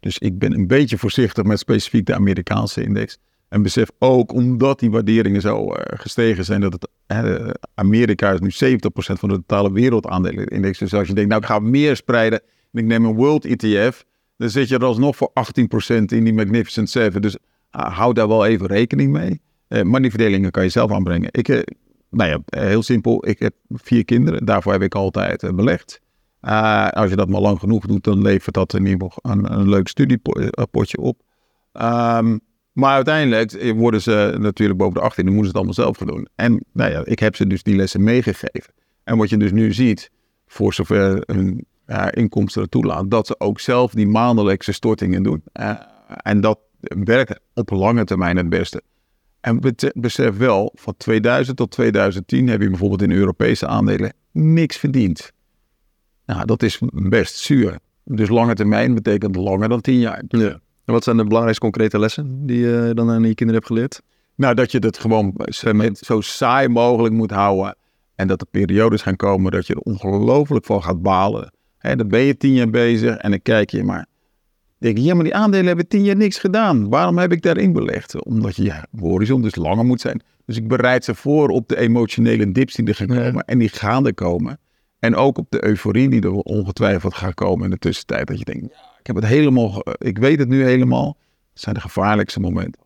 [0.00, 3.18] Dus ik ben een beetje voorzichtig met specifiek de Amerikaanse index.
[3.48, 6.88] En besef ook, omdat die waarderingen zo uh, gestegen zijn, dat het,
[7.74, 10.78] Amerika is nu 70% van de totale wereldaandelenindex.
[10.78, 12.40] Dus als je denkt, nou ik ga meer spreiden
[12.72, 14.04] en ik neem een World ETF,
[14.36, 15.34] dan zit je er alsnog voor 18%
[15.86, 17.22] in die Magnificent 7.
[17.22, 19.40] Dus uh, hou daar wel even rekening mee.
[19.70, 21.28] Uh, maar die verdelingen kan je zelf aanbrengen.
[21.32, 21.60] Ik, uh,
[22.10, 23.28] nou ja, eh, heel simpel.
[23.28, 24.44] Ik heb vier kinderen.
[24.44, 26.00] Daarvoor heb ik altijd belegd.
[26.90, 29.88] als je dat maar lang genoeg doet, dan levert dat in ieder geval een, leuk
[29.88, 31.20] studiepotje op.
[31.72, 32.40] Um,
[32.72, 36.16] maar uiteindelijk worden ze natuurlijk boven de 18, dan moeten ze het allemaal zelf gaan
[36.16, 36.28] doen.
[36.34, 38.72] En nou ja, ik heb ze dus die lessen meegegeven.
[39.04, 40.10] En wat je dus nu ziet,
[40.46, 41.66] voor zover hun
[42.10, 45.42] inkomsten er toelaat, dat ze ook zelf die maandelijkse stortingen doen.
[46.22, 48.82] En dat werkt op lange termijn het beste.
[49.41, 49.61] En
[49.95, 55.32] besef wel, van 2000 tot 2010 heb je bijvoorbeeld in Europese aandelen niks verdiend.
[56.26, 57.78] Nou, dat is best zuur.
[58.05, 60.22] Dus lange termijn betekent langer dan 10 jaar.
[60.28, 60.61] Ja.
[60.84, 64.03] En wat zijn de belangrijkste concrete lessen die je dan aan je kinderen hebt geleerd?
[64.34, 65.34] Nou, dat je het gewoon
[65.93, 67.76] zo saai mogelijk moet houden.
[68.14, 71.53] En dat er periodes gaan komen dat je er ongelooflijk van gaat balen.
[71.78, 74.07] En dan ben je tien jaar bezig en dan kijk je maar
[74.80, 76.88] denk je, ja, maar die aandelen hebben tien jaar niks gedaan.
[76.88, 78.24] Waarom heb ik daarin belegd?
[78.24, 80.22] Omdat je, ja, horizon dus langer moet zijn.
[80.46, 83.44] Dus ik bereid ze voor op de emotionele dips die er gaan komen.
[83.44, 84.58] En die gaan er komen.
[84.98, 88.26] En ook op de euforie die er ongetwijfeld gaat komen in de tussentijd.
[88.26, 91.16] Dat je denkt, ja, ik heb het helemaal, ik weet het nu helemaal.
[91.52, 92.82] Dat zijn de gevaarlijkste momenten.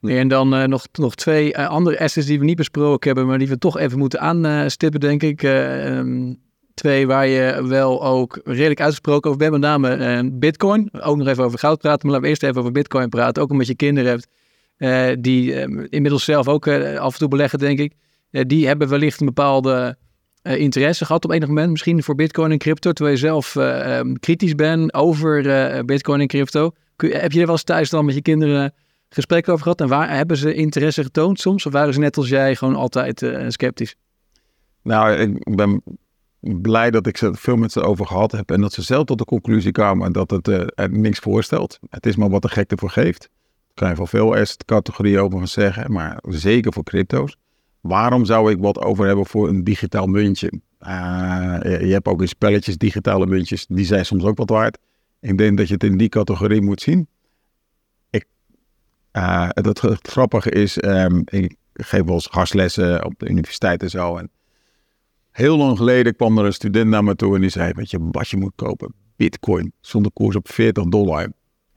[0.00, 3.26] Nee, en dan uh, nog, nog twee uh, andere assets die we niet besproken hebben,
[3.26, 5.42] maar die we toch even moeten aanstippen, denk ik.
[5.42, 6.38] Uh, um,
[6.78, 10.90] Twee waar je wel ook redelijk uitgesproken over bent, met name uh, Bitcoin.
[11.00, 13.42] Ook nog even over goud praten, maar laten we eerst even over Bitcoin praten.
[13.42, 14.28] Ook omdat je kinderen hebt
[14.78, 16.68] uh, die uh, inmiddels zelf ook
[16.98, 17.92] af en toe beleggen, denk ik.
[18.30, 19.96] die hebben wellicht een bepaalde
[20.42, 24.54] interesse gehad op enig moment, misschien voor Bitcoin en crypto, terwijl je zelf um, kritisch
[24.54, 26.70] bent over Bitcoin en crypto.
[26.96, 28.74] Kun, heb je er wel eens thuis dan met je kinderen
[29.08, 29.80] gesprekken over gehad?
[29.80, 31.66] En waar hebben ze interesse getoond soms?
[31.66, 33.94] Of waren ze net als jij gewoon altijd sceptisch?
[34.82, 35.82] Nou, ik ben
[36.40, 38.50] blij dat ik ze veel met ze over gehad heb.
[38.50, 41.78] En dat ze zelf tot de conclusie kwamen dat het uh, niks voorstelt.
[41.90, 43.20] Het is maar wat de gek ervoor geeft.
[43.20, 45.92] Daar kan je van veel categorieën over van zeggen.
[45.92, 47.36] Maar zeker voor crypto's.
[47.80, 50.52] Waarom zou ik wat over hebben voor een digitaal muntje?
[50.80, 50.88] Uh,
[51.62, 53.66] je hebt ook in spelletjes digitale muntjes.
[53.66, 54.78] Die zijn soms ook wat waard.
[55.20, 57.08] Ik denk dat je het in die categorie moet zien.
[58.10, 58.26] Ik,
[59.12, 64.16] uh, het, grappige is, um, ik geef wel eens gastlessen op de universiteit en zo.
[64.16, 64.30] En
[65.38, 67.98] Heel lang geleden kwam er een student naar me toe en die zei, weet je
[68.10, 68.94] wat je moet kopen?
[69.16, 71.22] Bitcoin, zonder koers op 40 dollar.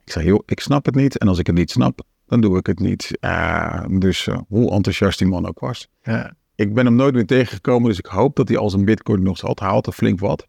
[0.04, 1.18] Ik zei, joh, ik snap het niet.
[1.18, 3.18] En als ik het niet snap, dan doe ik het niet.
[3.20, 5.88] Uh, dus uh, hoe enthousiast die man ook was.
[6.02, 6.34] Ja.
[6.54, 9.40] Ik ben hem nooit meer tegengekomen, dus ik hoop dat hij als een bitcoin nog
[9.40, 10.46] had er flink wat.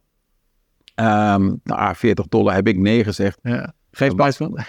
[0.96, 3.40] Um, nou, 40 dollar heb ik nee gezegd.
[3.44, 3.74] Ja.
[3.92, 4.60] Geen spijt van?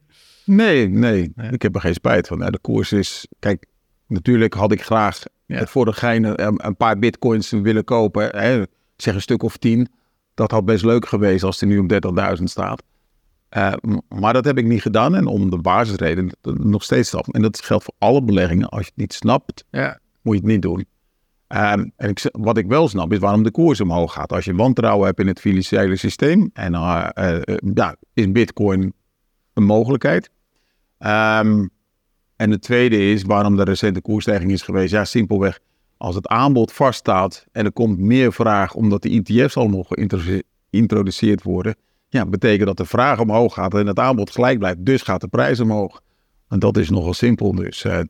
[0.44, 2.38] nee, nee, ik heb er geen spijt van.
[2.38, 3.66] De koers is, kijk,
[4.06, 5.22] natuurlijk had ik graag
[5.52, 5.66] ja.
[5.66, 8.62] voor de gein een, paar bitcoins willen kopen, hè,
[8.96, 9.88] zeg een stuk of tien.
[10.34, 11.92] Dat had best leuk geweest als die nu op
[12.38, 12.82] 30.000 staat.
[13.56, 13.72] Uh,
[14.08, 17.28] maar dat heb ik niet gedaan en om de basisreden nog steeds af.
[17.28, 18.68] En dat geldt voor alle beleggingen.
[18.68, 19.98] Als je het niet snapt, ja.
[20.22, 20.86] moet je het niet doen.
[21.48, 24.32] Um, en ik, wat ik wel snap is waarom de koers omhoog gaat.
[24.32, 27.40] Als je wantrouwen hebt in het financiële systeem, en uh, uh,
[27.74, 28.92] ja, is Bitcoin
[29.52, 30.30] een mogelijkheid.
[30.98, 31.70] Um,
[32.42, 34.92] en de tweede is waarom de recente koersstijging is geweest.
[34.92, 35.58] Ja, simpelweg
[35.96, 39.86] als het aanbod vaststaat en er komt meer vraag omdat de ETF's allemaal
[40.70, 41.76] geïntroduceerd worden.
[42.08, 44.84] Ja, betekent dat de vraag omhoog gaat en het aanbod gelijk blijft.
[44.84, 46.00] Dus gaat de prijs omhoog.
[46.48, 47.54] En dat is nogal simpel.
[47.54, 48.00] Dus uh,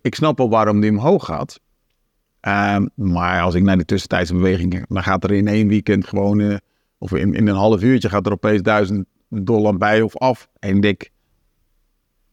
[0.00, 1.60] ik snap wel waarom die omhoog gaat.
[2.48, 6.38] Uh, maar als ik naar de tussentijdse bewegingen, dan gaat er in één weekend gewoon,
[6.38, 6.56] uh,
[6.98, 10.48] of in, in een half uurtje gaat er opeens duizend dollar bij of af.
[10.58, 11.08] En ik denk,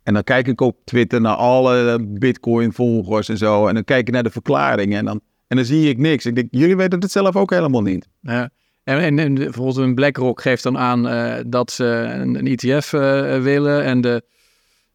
[0.09, 3.67] en dan kijk ik op Twitter naar alle Bitcoin-volgers en zo.
[3.67, 6.25] En dan kijk ik naar de verklaringen en dan, en dan zie ik niks.
[6.25, 8.07] Ik denk, jullie weten het zelf ook helemaal niet.
[8.21, 8.49] Ja.
[8.83, 13.43] En, en, bijvoorbeeld een BlackRock geeft dan aan uh, dat ze een, ETF uh, eh,
[13.43, 13.83] willen.
[13.83, 14.23] En de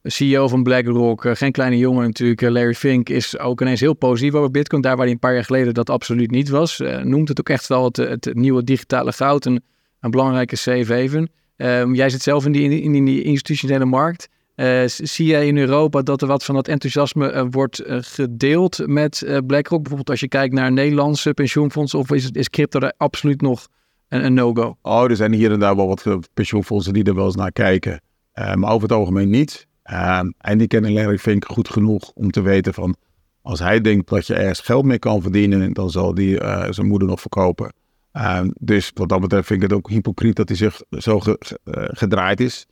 [0.02, 4.34] CEO van BlackRock, uh, geen kleine jongen natuurlijk, Larry Fink, is ook ineens heel positief
[4.34, 4.82] over Bitcoin.
[4.82, 6.82] Daar waar hij een paar jaar geleden dat absoluut niet was.
[7.02, 9.62] noemt het ook echt wel het, het nieuwe digitale goud, een,
[10.00, 11.30] een belangrijke safe haven.
[11.56, 14.28] Ehm, jij zit zelf in die, in die institutionele markt.
[14.56, 18.86] Uh, zie jij in Europa dat er wat van dat enthousiasme uh, wordt uh, gedeeld
[18.86, 19.78] met BlackRock?
[19.78, 23.68] Bijvoorbeeld als je kijkt naar Nederlandse pensioenfondsen, of is, is crypto daar absoluut nog
[24.08, 24.76] een, een no-go?
[24.82, 28.00] Oh, er zijn hier en daar wel wat pensioenfondsen die er wel eens naar kijken.
[28.34, 29.66] maar over het algemeen niet.
[29.82, 32.96] Ehm, en die kennen Larry Fink goed genoeg om te weten van...
[33.42, 35.72] als hij denkt dat je ergens geld mee kan verdienen...
[35.72, 36.36] dan zal die
[36.70, 37.72] zijn moeder nog verkopen.
[38.12, 41.58] Ehm, dus wat dat betreft vind ik het ook hypocriet dat hij zich zo ge,
[41.94, 42.66] gedraaid is...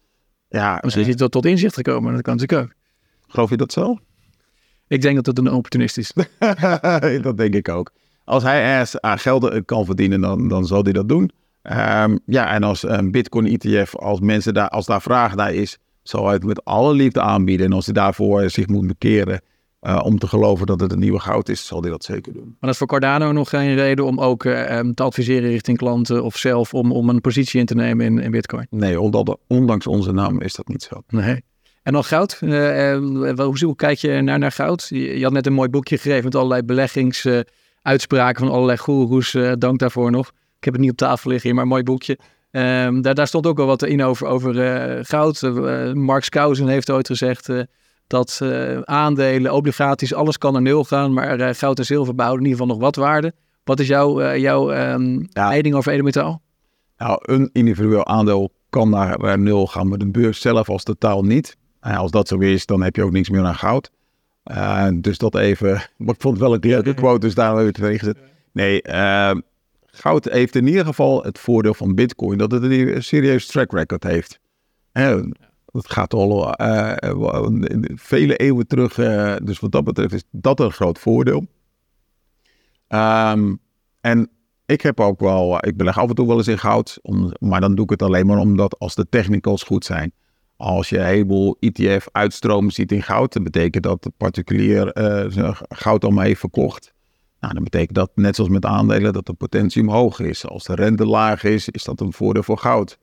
[0.52, 2.12] Ja, Misschien is hij tot, tot inzicht gekomen.
[2.12, 2.74] Dat kan natuurlijk ook.
[3.28, 3.98] Geloof je dat zo?
[4.88, 6.12] Ik denk dat het een opportunist is.
[7.22, 7.92] dat denk ik ook.
[8.24, 11.30] Als hij ergens aan geld kan verdienen, dan, dan zal hij dat doen.
[11.62, 15.78] Um, ja, en als een Bitcoin ETF, als mensen daar, als daar vraag naar is,
[16.02, 17.66] zal hij het met alle liefde aanbieden.
[17.66, 19.40] En als hij daarvoor zich moet bekeren,
[19.82, 22.44] uh, om te geloven dat het een nieuwe goud is, zal hij dat zeker doen.
[22.44, 26.24] Maar dat is voor Cardano nog geen reden om ook uh, te adviseren richting klanten
[26.24, 28.66] of zelf om, om een positie in te nemen in, in Bitcoin?
[28.70, 31.02] Nee, omdat, ondanks onze naam is dat niet zo.
[31.08, 31.42] Nee.
[31.82, 32.38] En dan goud.
[32.40, 32.96] Uh,
[33.36, 34.86] hoe, hoe, kijk je naar, naar goud?
[34.88, 39.36] Je, je, had net een mooi boekje gegeven met allerlei beleggingsuitspraken van allerlei goeroes.
[39.58, 40.28] dank daarvoor nog.
[40.28, 42.18] Ik heb het niet op tafel liggen hier, maar een mooi boekje.
[42.50, 45.42] Um, daar, daar, stond ook wel wat in over, over goud.
[45.94, 47.48] Mark Skousen heeft ooit gezegd
[48.12, 52.44] dat uh, aandelen, obligaties, alles kan naar nul gaan, maar uh, goud en zilver behouden
[52.44, 53.32] in ieder geval nog wat waarde.
[53.64, 55.48] Wat is jouw, uh, jouw um, ja.
[55.48, 56.42] mening over edelmetaal?
[56.96, 61.56] Nou, een individueel aandeel kan naar nul gaan, maar de beurs zelf als totaal niet.
[61.80, 63.90] En als dat zo is, dan heb je ook niks meer aan goud.
[64.94, 67.70] dus dat even, maar ik vond het wel een leuke quote, dus daar hebben we
[67.70, 68.18] het tegen gezet.
[68.52, 69.40] Nee, ehm,
[69.86, 74.02] goud heeft in ieder geval het voordeel van bitcoin, dat het een serieus track record
[74.02, 74.38] heeft.
[75.72, 76.92] Dat gaat al uh,
[77.94, 78.98] vele eeuwen terug.
[78.98, 81.46] Uh, dus wat dat betreft is dat een groot voordeel.
[82.88, 83.60] Um,
[84.00, 84.30] en
[84.66, 86.98] ik heb ook wel, ik beleg af en toe wel eens in goud.
[87.38, 90.12] Maar dan doe ik het alleen maar omdat als de technicals goed zijn.
[90.56, 94.90] Als je een heleboel ETF-uitstromen ziet in goud, dan betekent dat de particulier
[95.68, 96.92] goud al mee heeft verkocht.
[97.40, 100.46] Nou, dan betekent dat, net zoals met aandelen, dat de potentie omhoog is.
[100.46, 102.98] Als de rente laag is, is dat een voordeel voor goud.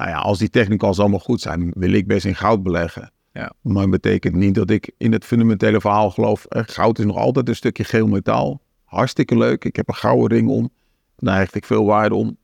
[0.00, 3.12] Nou ja, als die technicals allemaal goed zijn, wil ik best in goud beleggen.
[3.32, 3.52] Ja.
[3.60, 6.44] Maar dat betekent niet dat ik in het fundamentele verhaal geloof.
[6.44, 8.60] Eh, goud is nog altijd een stukje geel metaal.
[8.84, 9.64] Hartstikke leuk.
[9.64, 10.70] Ik heb een gouden ring om.
[11.16, 12.36] Daar hecht ik veel waarde om.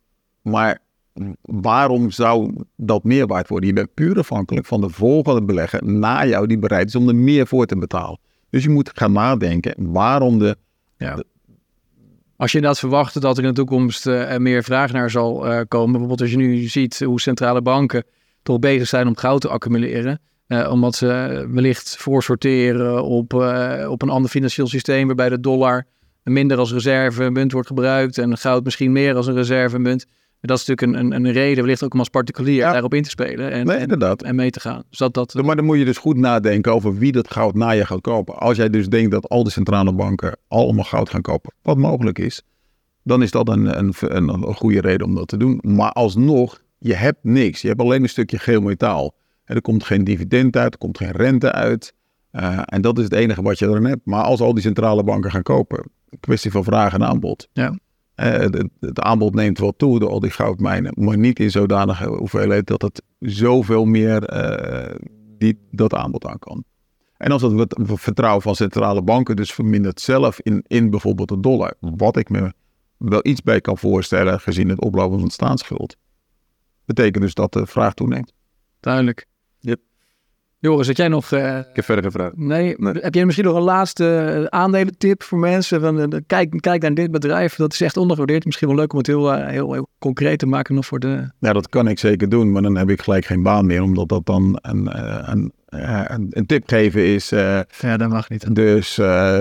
[0.42, 0.78] Maar
[1.42, 3.68] waarom zou dat meer waard worden?
[3.68, 7.16] Je bent puur afhankelijk van de volgende belegger na jou die bereid is om er
[7.16, 8.18] meer voor te betalen.
[8.50, 10.56] Dus je moet gaan nadenken waarom de,
[10.96, 11.22] ja.
[12.36, 15.60] Als je inderdaad verwacht dat er in de toekomst uh, meer vraag naar zal uh,
[15.68, 18.04] komen, bijvoorbeeld als je nu ziet hoe centrale banken
[18.42, 23.32] toch bezig zijn om goud te accumuleren, uh, omdat ze wellicht voorsorteren op,
[23.88, 25.86] op een ander financieel systeem waarbij de dollar
[26.22, 30.06] minder als reservemunt wordt gebruikt en goud misschien meer als een reservemunt.
[30.40, 33.10] Dat is natuurlijk een, een, een reden, wellicht ook om als particulier daarop in te
[33.10, 33.76] spelen en, nee.
[33.76, 34.82] En, en, mee te gaan.
[34.90, 37.70] Dus dat, dat, maar dan moet je dus goed nadenken over wie dat goud na
[37.70, 38.38] je gaat kopen.
[38.38, 42.18] Als jij dus denkt dat al die centrale banken allemaal goud gaan kopen, wat mogelijk
[42.18, 42.42] is,
[43.02, 45.60] dan is dat een, een, een, een goede reden om dat te doen.
[45.62, 47.62] Maar alsnog, je hebt niks.
[47.62, 49.14] Je hebt alleen een stukje geel metaal.
[49.44, 51.94] er komt geen dividend uit, er komt geen rente uit.
[52.32, 54.00] Uh, en dat is het enige wat je erin hebt.
[54.04, 57.48] Maar als al die centrale banken gaan kopen, kwestie van vraag en aanbod.
[57.52, 57.78] Ja.
[58.16, 58.26] Uh,
[58.80, 62.82] het, aanbod neemt wel toe door al die goudmijnen, maar niet in zodanige hoeveelheid dat
[62.82, 64.20] het zoveel meer
[65.38, 66.64] die, dat aanbod aan kan.
[67.16, 71.40] En als dat het vertrouwen van centrale banken dus vermindert zelf in, in bijvoorbeeld de
[71.40, 72.52] dollar, wat ik me
[72.96, 75.96] wel iets bij kan voorstellen gezien het oplopen van staatsschuld,
[76.84, 78.32] betekent dus dat de vraag toeneemt.
[78.80, 79.26] Duidelijk.
[80.58, 81.30] Joris, had jij nog...
[81.30, 82.36] Uh, ik heb verder gevraagd.
[82.36, 85.80] Nee, heb jij misschien nog een laatste eh, aandelentip voor mensen?
[85.80, 88.44] Van, uh, kijk, kijk naar dit bedrijf, dat is echt ondergewaardeerd.
[88.44, 91.30] Misschien wel leuk om het heel, heel, heel, concreet te maken nog voor de...
[91.38, 93.82] Ja, dat kan ik zeker doen, maar dan heb ik gelijk geen baan meer.
[93.82, 94.88] Omdat dat dan een,
[95.30, 97.28] een, een, een tip geven is.
[97.28, 98.54] ja, dat mag niet.
[98.54, 98.94] Dus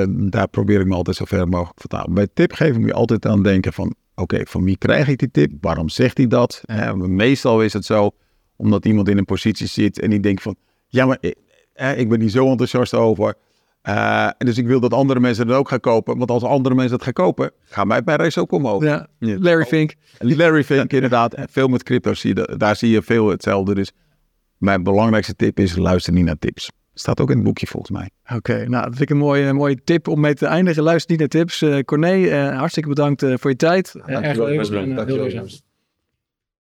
[0.09, 2.13] daar probeer ik me altijd zo ver mogelijk te vertalen.
[2.13, 3.95] Bij tip geven moet je altijd aan denken van...
[4.16, 5.51] Oké, van wie krijg ik die tip?
[5.61, 6.61] Waarom zegt hij dat?
[6.95, 8.11] meestal is het zo
[8.55, 10.55] omdat iemand in een positie zit en die denkt van
[10.88, 11.17] ja, maar
[11.73, 13.36] eh, ik ben hier zo enthousiast over.
[13.89, 16.17] Uh, dus ik wil dat andere mensen het ook gaan kopen.
[16.17, 18.83] Want als andere mensen het gaan kopen, gaan mijn prijs ook omhoog.
[18.83, 19.93] Ja, Larry Fink.
[20.17, 21.33] Larry Fink, inderdaad.
[21.33, 23.75] En veel met crypto zie je, daar zie je veel hetzelfde.
[23.75, 23.91] Dus
[24.57, 26.71] mijn belangrijkste tip is, luister niet naar tips.
[26.93, 28.09] Staat ook in het boekje volgens mij.
[28.38, 30.83] Oké, nou dat vind ik een mooie, mooie tip om mee te eindigen.
[30.83, 31.61] Luister niet naar tips.
[31.61, 33.95] Uh, Corné, uh, hartstikke bedankt voor je tijd.
[34.05, 34.67] Ja, erg leuk.
[35.07, 35.63] Heel leuk.